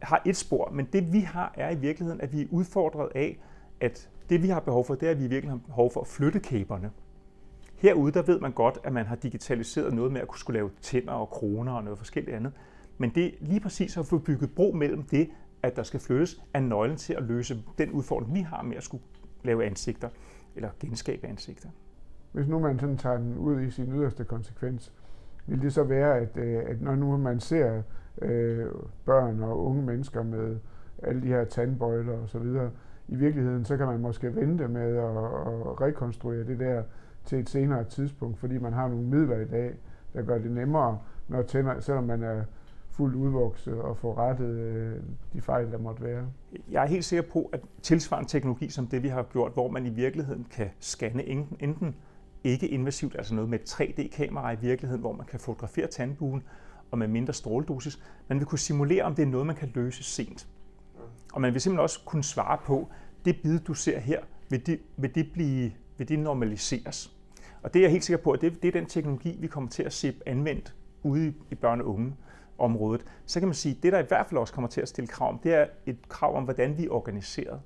har 0.01 0.21
et 0.25 0.37
spor, 0.37 0.69
men 0.73 0.87
det 0.93 1.13
vi 1.13 1.19
har 1.19 1.53
er 1.57 1.71
i 1.71 1.75
virkeligheden, 1.75 2.21
at 2.21 2.33
vi 2.33 2.41
er 2.41 2.47
udfordret 2.51 3.09
af, 3.15 3.39
at 3.81 4.09
det 4.29 4.43
vi 4.43 4.47
har 4.47 4.59
behov 4.59 4.85
for, 4.85 4.95
det 4.95 5.07
er, 5.07 5.11
at 5.11 5.19
vi 5.19 5.25
i 5.25 5.27
virkeligheden 5.27 5.61
har 5.61 5.67
behov 5.67 5.91
for 5.91 6.01
at 6.01 6.07
flytte 6.07 6.39
kæberne. 6.39 6.91
Herude, 7.81 8.11
der 8.11 8.21
ved 8.21 8.39
man 8.39 8.51
godt, 8.51 8.79
at 8.83 8.93
man 8.93 9.05
har 9.05 9.15
digitaliseret 9.15 9.93
noget 9.93 10.11
med 10.11 10.21
at 10.21 10.27
kunne 10.27 10.39
skulle 10.39 10.57
lave 10.57 10.69
tænder 10.81 11.13
og 11.13 11.29
kroner 11.29 11.73
og 11.73 11.83
noget 11.83 11.97
forskelligt 11.97 12.35
andet. 12.35 12.53
Men 12.97 13.09
det 13.09 13.35
lige 13.39 13.59
præcis 13.59 13.97
at 13.97 14.05
få 14.05 14.17
bygget 14.17 14.55
bro 14.55 14.71
mellem 14.71 15.03
det, 15.03 15.29
at 15.63 15.75
der 15.75 15.83
skal 15.83 15.99
flyttes, 15.99 16.41
er 16.53 16.59
nøglen 16.59 16.97
til 16.97 17.13
at 17.13 17.23
løse 17.23 17.63
den 17.77 17.91
udfordring, 17.91 18.33
vi 18.33 18.39
har 18.39 18.61
med 18.63 18.77
at 18.77 18.83
skulle 18.83 19.03
lave 19.43 19.65
ansigter 19.65 20.09
eller 20.55 20.69
genskabe 20.79 21.27
ansigter. 21.27 21.69
Hvis 22.31 22.47
nu 22.47 22.59
man 22.59 22.79
sådan 22.79 22.97
tager 22.97 23.17
den 23.17 23.37
ud 23.37 23.61
i 23.61 23.71
sin 23.71 23.91
yderste 23.93 24.23
konsekvens, 24.23 24.93
vil 25.47 25.61
det 25.61 25.73
så 25.73 25.83
være, 25.83 26.17
at, 26.17 26.37
øh, 26.37 26.63
at 26.67 26.81
når 26.81 26.95
nu 26.95 27.17
man 27.17 27.39
ser 27.39 27.81
øh, 28.21 28.65
børn 29.05 29.43
og 29.43 29.65
unge 29.65 29.83
mennesker 29.83 30.23
med 30.23 30.57
alle 31.03 31.21
de 31.21 31.27
her 31.27 31.45
tandbøjler 31.45 32.13
og 32.13 32.29
så 32.29 32.39
videre. 32.39 32.71
I 33.07 33.15
virkeligheden, 33.15 33.65
så 33.65 33.77
kan 33.77 33.87
man 33.87 33.99
måske 33.99 34.35
vente 34.35 34.67
med 34.67 34.97
at, 34.97 35.03
at 35.03 35.81
rekonstruere 35.81 36.43
det 36.43 36.59
der 36.59 36.83
til 37.25 37.39
et 37.39 37.49
senere 37.49 37.83
tidspunkt, 37.83 38.39
fordi 38.39 38.57
man 38.57 38.73
har 38.73 38.87
nogle 38.87 39.05
midler 39.05 39.39
i 39.39 39.45
dag, 39.45 39.73
der 40.13 40.21
gør 40.21 40.37
det 40.37 40.51
nemmere, 40.51 40.99
når 41.27 41.41
tænder, 41.41 41.79
selvom 41.79 42.03
man 42.03 42.23
er 42.23 42.43
fuldt 42.91 43.15
udvokset 43.15 43.81
og 43.81 43.97
få 43.97 44.17
rettet 44.17 44.49
øh, 44.49 44.95
de 45.33 45.41
fejl, 45.41 45.71
der 45.71 45.77
måtte 45.77 46.03
være. 46.03 46.25
Jeg 46.71 46.83
er 46.83 46.87
helt 46.87 47.05
sikker 47.05 47.23
på, 47.31 47.49
at 47.53 47.59
tilsvarende 47.81 48.29
teknologi 48.29 48.69
som 48.69 48.87
det, 48.87 49.03
vi 49.03 49.07
har 49.07 49.23
gjort, 49.23 49.53
hvor 49.53 49.69
man 49.69 49.85
i 49.85 49.89
virkeligheden 49.89 50.47
kan 50.51 50.69
scanne 50.79 51.25
enten, 51.25 51.57
enten 51.59 51.95
ikke 52.43 52.67
invasivt, 52.67 53.15
altså 53.15 53.35
noget 53.35 53.49
med 53.49 53.59
et 53.59 53.73
3D-kamera 53.73 54.51
i 54.51 54.57
virkeligheden, 54.61 55.01
hvor 55.01 55.13
man 55.13 55.25
kan 55.25 55.39
fotografere 55.39 55.87
tandbuen 55.87 56.43
og 56.91 56.97
med 56.97 57.07
mindre 57.07 57.33
stråledosis, 57.33 57.99
man 58.27 58.39
vil 58.39 58.47
kunne 58.47 58.59
simulere, 58.59 59.03
om 59.03 59.15
det 59.15 59.23
er 59.23 59.27
noget, 59.27 59.47
man 59.47 59.55
kan 59.55 59.71
løse 59.75 60.03
sent. 60.03 60.47
Og 61.33 61.41
man 61.41 61.53
vil 61.53 61.61
simpelthen 61.61 61.83
også 61.83 61.99
kunne 62.05 62.23
svare 62.23 62.57
på, 62.65 62.89
det 63.25 63.35
bid, 63.43 63.59
du 63.59 63.73
ser 63.73 63.99
her, 63.99 64.19
vil 64.49 64.65
det, 64.65 64.79
vil 64.97 65.15
det, 65.15 65.31
blive, 65.33 65.71
vil 66.01 66.09
det 66.09 66.19
normaliseres? 66.19 67.11
Og 67.63 67.73
det 67.73 67.79
er 67.79 67.83
jeg 67.83 67.91
helt 67.91 68.03
sikker 68.03 68.23
på, 68.23 68.31
at 68.31 68.41
det, 68.41 68.61
det 68.61 68.67
er 68.67 68.71
den 68.71 68.85
teknologi, 68.85 69.37
vi 69.39 69.47
kommer 69.47 69.69
til 69.69 69.83
at 69.83 69.93
se 69.93 70.13
anvendt 70.25 70.75
ude 71.03 71.27
i, 71.27 71.33
i 71.51 71.55
børne- 71.63 71.81
og 71.81 71.87
unge 71.87 72.15
området. 72.57 73.05
Så 73.25 73.39
kan 73.39 73.47
man 73.47 73.55
sige, 73.55 73.75
at 73.77 73.83
det 73.83 73.93
der 73.93 73.99
i 73.99 74.05
hvert 74.07 74.27
fald 74.27 74.37
også 74.39 74.53
kommer 74.53 74.67
til 74.67 74.81
at 74.81 74.87
stille 74.87 75.07
krav 75.07 75.29
om, 75.29 75.39
det 75.43 75.53
er 75.53 75.65
et 75.85 76.09
krav 76.09 76.35
om, 76.35 76.43
hvordan 76.43 76.77
vi 76.77 76.85
er 76.85 76.89
organiseret. 76.89 77.61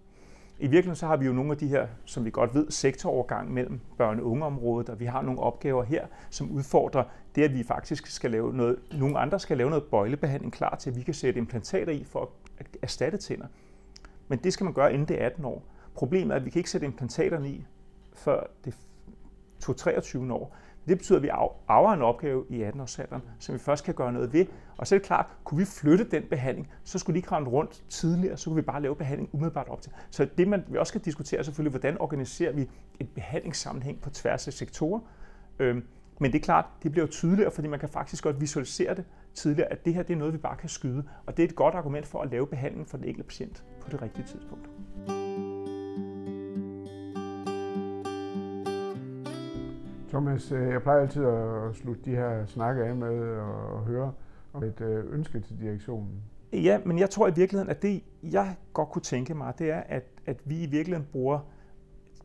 I 0.60 0.68
virkeligheden 0.68 0.96
så 0.96 1.08
har 1.08 1.18
vi 1.18 1.26
jo 1.26 1.34
nogle 1.34 1.52
af 1.52 1.58
de 1.58 1.68
her, 1.68 1.88
som 2.06 2.26
vi 2.26 2.30
godt 2.30 2.56
ved, 2.56 2.72
sektorovergang 2.72 3.54
mellem 3.54 3.80
børne- 4.02 4.22
og 4.22 4.26
ungeområdet, 4.26 4.90
og 4.90 5.00
vi 5.00 5.06
har 5.06 5.22
nogle 5.22 5.40
opgaver 5.40 5.84
her, 5.84 6.08
som 6.30 6.52
udfordrer 6.52 7.04
det, 7.36 7.44
at 7.44 7.54
vi 7.54 7.64
faktisk 7.64 8.08
skal 8.08 8.32
lave 8.32 8.54
noget, 8.54 8.80
nogle 8.92 9.20
andre 9.20 9.40
skal 9.40 9.58
lave 9.58 9.70
noget 9.70 9.84
bøjlebehandling 9.84 10.54
klar 10.54 10.76
til, 10.76 10.90
at 10.90 10.96
vi 10.96 11.02
kan 11.02 11.14
sætte 11.14 11.38
implantater 11.38 11.94
i 11.94 12.04
for 12.04 12.30
at 12.60 12.66
erstatte 12.82 13.18
tænder. 13.18 13.48
Men 14.28 14.40
det 14.40 14.54
skal 14.54 14.64
man 14.64 14.74
gøre 14.74 14.94
inden 14.94 15.08
det 15.08 15.22
er 15.22 15.26
18 15.26 15.46
år. 15.46 15.64
Problemet 15.96 16.32
er, 16.32 16.36
at 16.36 16.46
vi 16.46 16.50
kan 16.50 16.60
ikke 16.60 16.70
sætte 16.70 16.86
implantaterne 16.88 17.50
i, 17.50 17.66
før 18.16 18.44
det 18.66 18.76
23 19.60 20.34
år. 20.34 20.56
Det 20.88 20.98
betyder, 20.98 21.18
at 21.18 21.24
vi 21.24 21.30
arver 21.68 21.94
en 21.94 22.02
opgave 22.02 22.46
i 22.50 22.64
18-årsalderen, 22.64 23.20
som 23.40 23.54
vi 23.54 23.60
først 23.60 23.86
kan 23.86 23.94
gøre 23.94 24.14
noget 24.14 24.34
ved. 24.34 24.46
Og 24.78 24.88
så 24.88 24.96
er 24.96 25.00
det 25.00 25.06
klart, 25.06 25.26
kunne 25.44 25.58
vi 25.58 25.66
flytte 25.66 26.04
den 26.04 26.24
behandling, 26.30 26.72
så 26.84 27.00
skulle 27.00 27.14
de 27.14 27.18
ikke 27.18 27.32
rende 27.32 27.50
rundt 27.50 27.84
tidligere, 27.90 28.38
så 28.38 28.50
kunne 28.50 28.56
vi 28.56 28.62
bare 28.62 28.82
lave 28.82 28.96
behandling 28.96 29.30
umiddelbart 29.34 29.68
op 29.68 29.82
til. 29.82 29.92
Så 30.10 30.28
det, 30.38 30.48
man 30.48 30.64
vi 30.68 30.78
også 30.78 30.92
skal 30.92 31.02
diskutere, 31.02 31.40
er 31.40 31.44
selvfølgelig, 31.44 31.72
hvordan 31.72 32.02
organiserer 32.02 32.52
vi 32.52 32.70
et 33.00 33.10
behandlingssammenhæng 33.10 34.02
på 34.02 34.10
tværs 34.10 34.48
af 34.48 34.54
sektorer. 34.54 35.00
Øhm, 35.60 35.84
men 36.20 36.32
det 36.32 36.40
er 36.40 36.44
klart, 36.44 36.66
det 36.84 36.92
bliver 36.92 37.06
jo 37.06 37.12
tydeligere, 37.12 37.52
fordi 37.52 37.68
man 37.68 37.80
kan 37.80 37.90
faktisk 37.90 38.24
godt 38.24 38.42
visualisere 38.42 38.96
det 38.96 39.06
tidligere, 39.34 39.72
at 39.72 39.86
det 39.86 39.94
her 39.94 40.04
det 40.04 40.14
er 40.14 40.18
noget, 40.18 40.34
vi 40.34 40.38
bare 40.38 40.58
kan 40.58 40.70
skyde. 40.70 41.04
Og 41.26 41.38
det 41.38 41.44
er 41.44 41.48
et 41.48 41.56
godt 41.56 41.76
argument 41.76 42.08
for 42.08 42.22
at 42.22 42.32
lave 42.32 42.48
behandling 42.48 42.88
for 42.88 42.98
den 42.98 43.06
enkelte 43.06 43.28
patient 43.28 43.64
på 43.82 43.90
det 43.90 44.02
rigtige 44.02 44.26
tidspunkt. 44.26 44.70
Thomas, 50.16 50.52
øh, 50.52 50.70
jeg 50.70 50.82
plejer 50.82 51.02
altid 51.02 51.26
at 51.26 51.76
slutte 51.76 52.02
de 52.06 52.16
her 52.16 52.46
snakke 52.46 52.84
af 52.84 52.96
med 52.96 53.38
at 53.78 53.84
høre 53.86 54.14
om 54.54 54.64
et 54.64 54.82
øh, 54.82 55.14
ønske 55.14 55.40
til 55.40 55.60
direktionen. 55.60 56.22
Ja, 56.54 56.80
men 56.86 57.00
jeg 57.00 57.10
tror 57.10 57.28
i 57.28 57.34
virkeligheden, 57.36 57.70
at 57.70 57.82
det, 57.82 58.04
jeg 58.24 58.56
godt 58.74 58.90
kunne 58.90 59.02
tænke 59.02 59.34
mig, 59.34 59.54
det 59.60 59.72
er, 59.72 59.80
at, 59.80 60.04
at 60.26 60.38
vi 60.46 60.64
i 60.64 60.66
virkeligheden 60.66 61.08
bruger, 61.12 61.40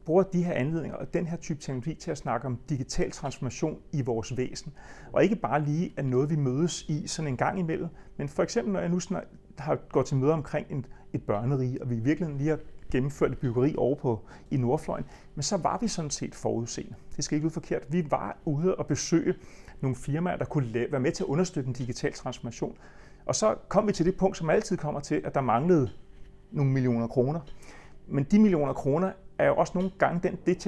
bruger 0.04 0.22
de 0.22 0.42
her 0.42 0.52
anledninger 0.52 0.98
og 0.98 1.14
den 1.14 1.26
her 1.26 1.36
type 1.36 1.60
teknologi 1.60 1.94
til 1.94 2.10
at 2.10 2.18
snakke 2.18 2.46
om 2.46 2.58
digital 2.68 3.10
transformation 3.10 3.78
i 3.92 4.02
vores 4.02 4.36
væsen. 4.36 4.72
Og 5.12 5.22
ikke 5.22 5.36
bare 5.36 5.64
lige 5.64 5.94
at 5.96 6.04
noget, 6.04 6.30
vi 6.30 6.36
mødes 6.36 6.82
i 6.82 7.06
sådan 7.06 7.28
en 7.28 7.36
gang 7.36 7.58
imellem, 7.58 7.88
men 8.16 8.28
for 8.28 8.42
eksempel, 8.42 8.72
når 8.72 8.80
jeg 8.80 8.88
nu 8.88 9.00
snart 9.00 9.24
har 9.58 9.76
gået 9.76 10.06
til 10.06 10.16
møde 10.16 10.32
omkring 10.32 10.66
en, 10.70 10.86
et 11.12 11.22
børnerige, 11.22 11.82
og 11.82 11.90
vi 11.90 11.96
i 11.96 12.00
virkeligheden 12.00 12.38
lige 12.38 12.50
har 12.50 12.58
gennemførte 12.90 13.36
byggeri 13.36 13.74
over 13.78 13.94
på, 13.94 14.20
i 14.50 14.56
Nordfløjen, 14.56 15.04
men 15.34 15.42
så 15.42 15.56
var 15.56 15.78
vi 15.80 15.88
sådan 15.88 16.10
set 16.10 16.34
forudseende. 16.34 16.94
Det 17.16 17.24
skal 17.24 17.36
ikke 17.36 17.46
ud 17.46 17.50
forkert. 17.50 17.82
Vi 17.88 18.10
var 18.10 18.38
ude 18.44 18.74
og 18.74 18.86
besøge 18.86 19.34
nogle 19.80 19.96
firmaer, 19.96 20.36
der 20.36 20.44
kunne 20.44 20.74
være 20.90 21.00
med 21.00 21.12
til 21.12 21.22
at 21.22 21.26
understøtte 21.26 21.68
en 21.68 21.74
digital 21.74 22.12
transformation. 22.12 22.76
Og 23.26 23.34
så 23.34 23.54
kom 23.68 23.86
vi 23.86 23.92
til 23.92 24.06
det 24.06 24.16
punkt, 24.16 24.36
som 24.36 24.50
altid 24.50 24.76
kommer 24.76 25.00
til, 25.00 25.22
at 25.24 25.34
der 25.34 25.40
manglede 25.40 25.90
nogle 26.50 26.70
millioner 26.72 27.06
kroner. 27.06 27.40
Men 28.06 28.24
de 28.24 28.38
millioner 28.38 28.72
kroner 28.72 29.12
er 29.38 29.46
jo 29.46 29.56
også 29.56 29.72
nogle 29.74 29.90
gange 29.98 30.28
den, 30.28 30.38
det 30.46 30.58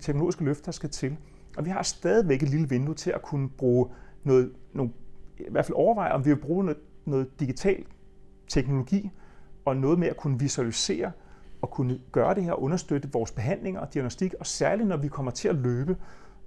teknologiske 0.00 0.44
løft, 0.44 0.66
der 0.66 0.72
skal 0.72 0.90
til. 0.90 1.16
Og 1.56 1.64
vi 1.64 1.70
har 1.70 1.82
stadigvæk 1.82 2.42
et 2.42 2.48
lille 2.48 2.68
vindue 2.68 2.94
til 2.94 3.10
at 3.10 3.22
kunne 3.22 3.48
bruge 3.48 3.88
noget, 4.24 4.52
nogle, 4.72 4.92
i 5.38 5.50
hvert 5.50 5.64
fald 5.64 5.76
overveje, 5.76 6.12
om 6.12 6.24
vi 6.24 6.30
vil 6.30 6.40
bruge 6.40 6.64
noget, 6.64 6.78
noget 7.04 7.40
digital 7.40 7.84
teknologi 8.48 9.10
og 9.64 9.76
noget 9.76 9.98
med 9.98 10.08
at 10.08 10.16
kunne 10.16 10.38
visualisere 10.38 11.12
at 11.62 11.70
kunne 11.70 12.00
gøre 12.12 12.34
det 12.34 12.44
her 12.44 12.52
og 12.52 12.62
understøtte 12.62 13.12
vores 13.12 13.32
behandlinger 13.32 13.80
og 13.80 13.94
diagnostik, 13.94 14.34
og 14.40 14.46
særligt 14.46 14.88
når 14.88 14.96
vi 14.96 15.08
kommer 15.08 15.32
til 15.32 15.48
at 15.48 15.54
løbe 15.54 15.96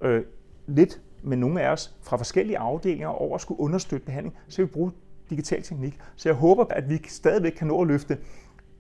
øh, 0.01 0.23
lidt 0.67 1.01
med 1.23 1.37
nogle 1.37 1.61
af 1.61 1.71
os 1.71 1.95
fra 2.01 2.17
forskellige 2.17 2.57
afdelinger 2.57 3.07
over 3.07 3.35
at 3.35 3.41
skulle 3.41 3.59
understøtte 3.59 4.05
behandling, 4.05 4.35
så 4.47 4.57
vil 4.57 4.67
vi 4.67 4.71
bruge 4.71 4.91
digital 5.29 5.63
teknik. 5.63 5.99
Så 6.15 6.29
jeg 6.29 6.35
håber, 6.35 6.65
at 6.69 6.89
vi 6.89 7.01
stadigvæk 7.07 7.51
kan 7.51 7.67
nå 7.67 7.81
at 7.81 7.87
løfte 7.87 8.17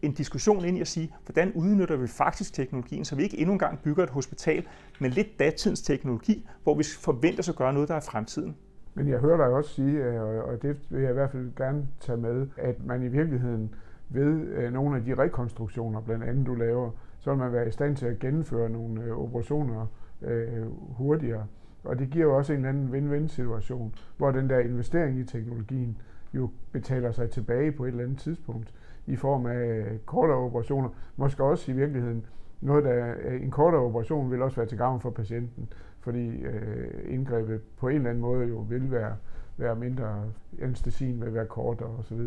en 0.01 0.13
diskussion 0.13 0.65
ind 0.65 0.77
i 0.77 0.81
at 0.81 0.87
sige, 0.87 1.13
hvordan 1.25 1.51
udnytter 1.51 1.95
vi 1.95 2.07
faktisk 2.07 2.53
teknologien, 2.53 3.05
så 3.05 3.15
vi 3.15 3.23
ikke 3.23 3.37
endnu 3.37 3.53
engang 3.53 3.79
bygger 3.79 4.03
et 4.03 4.09
hospital 4.09 4.65
med 4.99 5.09
lidt 5.09 5.39
datidens 5.39 5.81
teknologi, 5.81 6.47
hvor 6.63 6.75
vi 6.75 6.83
forventer 6.99 7.43
sig 7.43 7.51
at 7.51 7.57
gøre 7.57 7.73
noget, 7.73 7.89
der 7.89 7.95
er 7.95 7.99
fremtiden. 7.99 8.55
Men 8.93 9.09
jeg 9.09 9.19
hører 9.19 9.37
dig 9.37 9.45
også 9.45 9.73
sige, 9.73 9.91
øh, 9.91 10.43
og 10.43 10.61
det 10.61 10.77
vil 10.89 11.01
jeg 11.01 11.09
i 11.09 11.13
hvert 11.13 11.31
fald 11.31 11.55
gerne 11.55 11.87
tage 11.99 12.17
med, 12.17 12.47
at 12.57 12.85
man 12.85 13.03
i 13.03 13.07
virkeligheden 13.07 13.75
ved 14.09 14.47
øh, 14.47 14.73
nogle 14.73 14.97
af 14.97 15.03
de 15.03 15.15
rekonstruktioner, 15.15 16.01
blandt 16.01 16.23
andet 16.23 16.47
du 16.47 16.55
laver, 16.55 16.91
så 17.19 17.29
vil 17.29 17.39
man 17.39 17.53
være 17.53 17.67
i 17.67 17.71
stand 17.71 17.95
til 17.95 18.05
at 18.05 18.19
gennemføre 18.19 18.69
nogle 18.69 19.03
øh, 19.03 19.17
operationer 19.17 19.87
øh, 20.21 20.65
hurtigere. 20.97 21.45
Og 21.83 21.99
det 21.99 22.09
giver 22.09 22.25
jo 22.25 22.37
også 22.37 22.53
en 22.53 22.65
eller 22.65 22.69
anden 22.69 22.89
win-win 22.89 23.27
situation, 23.27 23.95
hvor 24.17 24.31
den 24.31 24.49
der 24.49 24.59
investering 24.59 25.19
i 25.19 25.23
teknologien 25.23 25.97
jo 26.33 26.49
betaler 26.71 27.11
sig 27.11 27.29
tilbage 27.29 27.71
på 27.71 27.85
et 27.85 27.89
eller 27.89 28.03
andet 28.03 28.19
tidspunkt 28.19 28.73
i 29.07 29.15
form 29.15 29.45
af 29.45 29.65
øh, 29.65 29.97
kortere 30.05 30.37
operationer. 30.37 30.89
Måske 31.15 31.43
også 31.43 31.71
i 31.71 31.75
virkeligheden 31.75 32.25
noget, 32.61 32.83
der 32.83 33.13
øh, 33.25 33.43
en 33.43 33.51
kortere 33.51 33.81
operation 33.81 34.31
vil 34.31 34.41
også 34.41 34.55
være 34.55 34.65
til 34.65 34.77
gavn 34.77 35.01
for 35.01 35.09
patienten, 35.09 35.69
fordi 35.99 36.29
øh, 36.29 37.13
indgrebet 37.13 37.61
på 37.77 37.87
en 37.87 37.95
eller 37.95 38.09
anden 38.09 38.21
måde 38.21 38.47
jo 38.47 38.57
vil 38.57 38.91
være 38.91 39.15
være 39.57 39.75
mindre, 39.75 40.31
anestesien 40.61 41.21
vil 41.21 41.33
være 41.33 41.45
kortere 41.45 41.89
osv. 41.89 42.21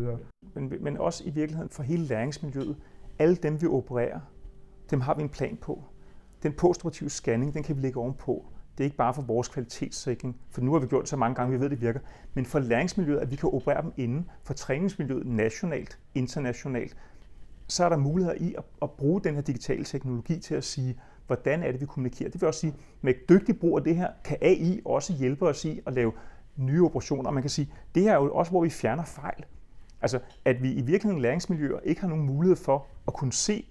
Men, 0.53 0.73
men 0.79 0.97
også 0.97 1.23
i 1.25 1.29
virkeligheden 1.29 1.69
for 1.69 1.83
hele 1.83 2.03
læringsmiljøet. 2.03 2.77
Alle 3.19 3.35
dem, 3.35 3.61
vi 3.61 3.67
opererer, 3.67 4.19
dem 4.91 5.01
har 5.01 5.15
vi 5.15 5.21
en 5.21 5.29
plan 5.29 5.57
på. 5.61 5.83
Den 6.43 6.53
postoperative 6.53 7.09
scanning, 7.09 7.53
den 7.53 7.63
kan 7.63 7.75
vi 7.75 7.81
lægge 7.81 7.99
ovenpå. 7.99 8.45
Det 8.77 8.83
er 8.83 8.85
ikke 8.85 8.97
bare 8.97 9.13
for 9.13 9.21
vores 9.21 9.47
kvalitetssikring, 9.47 10.41
for 10.49 10.61
nu 10.61 10.71
har 10.71 10.79
vi 10.79 10.87
gjort 10.87 11.01
det 11.01 11.09
så 11.09 11.17
mange 11.17 11.35
gange, 11.35 11.51
vi 11.51 11.59
ved, 11.59 11.69
det 11.69 11.81
virker, 11.81 11.99
men 12.33 12.45
for 12.45 12.59
læringsmiljøet, 12.59 13.19
at 13.19 13.31
vi 13.31 13.35
kan 13.35 13.49
operere 13.49 13.81
dem 13.81 13.93
inden, 13.97 14.29
for 14.43 14.53
træningsmiljøet 14.53 15.27
nationalt, 15.27 15.99
internationalt, 16.15 16.97
så 17.67 17.85
er 17.85 17.89
der 17.89 17.97
muligheder 17.97 18.35
i 18.37 18.55
at, 18.57 18.63
at 18.81 18.91
bruge 18.91 19.21
den 19.21 19.35
her 19.35 19.41
digitale 19.41 19.83
teknologi 19.83 20.39
til 20.39 20.55
at 20.55 20.63
sige, 20.63 20.99
hvordan 21.27 21.63
er 21.63 21.71
det, 21.71 21.81
vi 21.81 21.85
kommunikerer. 21.85 22.29
Det 22.29 22.41
vil 22.41 22.47
også 22.47 22.59
sige, 22.59 22.75
med 23.01 23.13
dygtig 23.29 23.59
brug 23.59 23.77
af 23.77 23.83
det 23.83 23.95
her, 23.95 24.09
kan 24.23 24.37
AI 24.41 24.81
også 24.85 25.13
hjælpe 25.13 25.47
os 25.47 25.65
i 25.65 25.81
at 25.85 25.93
lave 25.93 26.11
nye 26.59 26.83
operationer. 26.83 27.31
Man 27.31 27.43
kan 27.43 27.49
sige, 27.49 27.73
det 27.95 28.03
her 28.03 28.11
er 28.11 28.15
jo 28.15 28.33
også, 28.33 28.51
hvor 28.51 28.63
vi 28.63 28.69
fjerner 28.69 29.05
fejl. 29.05 29.45
Altså, 30.01 30.19
at 30.45 30.63
vi 30.63 30.73
i 30.73 30.81
virkeligheden 30.81 31.21
læringsmiljøer 31.21 31.79
ikke 31.79 32.01
har 32.01 32.07
nogen 32.07 32.25
mulighed 32.25 32.55
for 32.55 32.87
at 33.07 33.13
kunne 33.13 33.33
se, 33.33 33.65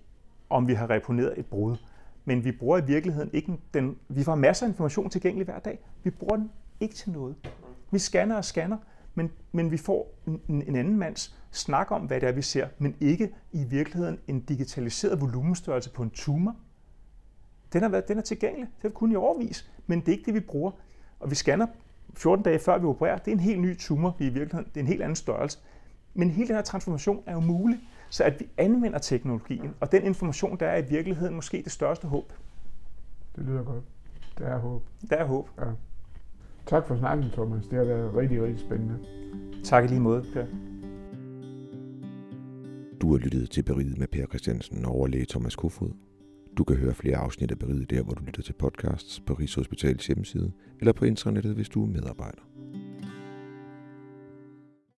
om 0.51 0.69
vi 0.69 0.75
har 0.75 0.91
reponeret 0.91 1.39
et 1.39 1.47
brud. 1.47 1.77
Men 2.25 2.45
vi 2.45 2.53
bruger 2.53 2.79
i 2.79 2.85
virkeligheden 2.87 3.31
ikke 3.33 3.59
den... 3.75 3.97
Vi 4.09 4.25
får 4.25 4.35
masser 4.35 4.67
af 4.67 4.71
information 4.71 5.11
tilgængelig 5.11 5.45
hver 5.45 5.59
dag. 5.59 5.79
Vi 6.03 6.11
bruger 6.11 6.37
den 6.37 6.51
ikke 6.81 6.95
til 6.95 7.13
noget. 7.13 7.37
Vi 7.91 7.99
scanner 7.99 8.37
og 8.37 8.45
scanner, 8.45 8.77
men, 9.15 9.31
men 9.53 9.71
vi 9.71 9.77
får 9.77 10.15
en, 10.27 10.41
en 10.49 10.77
anden 10.77 10.97
mands 10.97 11.39
snak 11.51 11.91
om, 11.91 12.03
hvad 12.03 12.21
det 12.21 12.29
er, 12.29 12.33
vi 12.33 12.43
ser, 12.43 12.69
men 12.79 12.97
ikke 13.01 13.35
i 13.53 13.65
virkeligheden 13.65 14.19
en 14.27 14.41
digitaliseret 14.41 15.21
volumenstørrelse 15.21 15.91
på 15.91 16.03
en 16.03 16.11
tumor. 16.11 16.57
Den 17.73 17.83
har 17.83 17.89
været, 17.89 18.09
den 18.09 18.19
er 18.19 18.23
tilgængelig. 18.23 18.69
Det 18.83 18.89
er 18.89 18.93
kun 18.93 19.13
i 19.13 19.17
overvis, 19.17 19.71
men 19.87 20.01
det 20.01 20.09
er 20.09 20.13
ikke 20.13 20.27
det, 20.27 20.35
vi 20.35 20.41
bruger. 20.41 20.71
Og 21.21 21.31
vi 21.31 21.35
scanner 21.35 21.67
14 22.15 22.45
dage 22.45 22.59
før 22.59 22.79
vi 22.79 22.87
opererer, 22.87 23.19
det 23.19 23.29
er 23.29 23.33
en 23.33 23.41
helt 23.41 23.61
ny 23.61 23.79
tumor 23.79 24.17
i 24.19 24.25
virkeligheden. 24.25 24.67
Det 24.67 24.77
er 24.77 24.81
en 24.81 24.87
helt 24.87 25.03
anden 25.03 25.17
størrelse. 25.17 25.59
Men 26.15 26.31
hele 26.31 26.49
den 26.49 26.55
her 26.57 26.63
transformation 26.63 27.23
er 27.27 27.33
jo 27.33 27.41
mulig, 27.41 27.79
så 28.11 28.25
at 28.25 28.41
vi 28.41 28.49
anvender 28.57 28.99
teknologien, 28.99 29.75
og 29.81 29.93
den 29.93 30.03
information, 30.03 30.57
der 30.61 30.67
er 30.67 30.79
i 30.79 30.85
virkeligheden 30.89 31.35
måske 31.35 31.63
det 31.63 31.73
største 31.73 32.07
håb. 32.07 32.33
Det 33.37 33.45
lyder 33.45 33.63
godt. 33.63 33.85
Der 34.39 34.47
er 34.47 34.59
håb. 34.59 34.83
Der 35.11 35.17
er 35.17 35.25
håb. 35.25 35.49
Ja. 35.59 35.65
Tak 36.67 36.87
for 36.87 36.97
snakken, 36.97 37.31
Thomas. 37.31 37.67
Det 37.67 37.79
har 37.79 37.85
været 37.85 38.17
rigtig, 38.17 38.43
rigtig 38.43 38.61
spændende. 38.61 38.99
Tak 39.65 39.85
i 39.85 39.87
lige 39.87 40.01
måde, 40.01 40.25
Per. 40.33 40.47
Du 43.01 43.13
har 43.13 43.19
lyttet 43.19 43.51
til 43.51 43.63
Beriget 43.63 43.99
med 43.99 44.07
Per 44.07 44.27
Christiansen 44.27 44.85
og 44.85 44.93
overlæge 44.93 45.27
Thomas 45.31 45.57
Kofod. 45.57 45.91
Du 46.59 46.65
kan 46.65 46.77
høre 46.77 46.95
flere 46.95 47.17
afsnit 47.17 47.51
af 47.51 47.59
Beriget 47.59 47.91
der, 47.91 48.03
hvor 48.03 48.13
du 48.15 48.25
lytter 48.25 48.43
til 48.43 48.53
podcasts 48.53 49.21
på 49.21 49.35
Rigshospitalets 49.35 50.07
hjemmeside, 50.07 50.53
eller 50.81 50.93
på 50.93 51.05
intranettet, 51.05 51.55
hvis 51.55 51.69
du 51.69 51.83
er 51.83 51.87
medarbejder. 51.87 52.43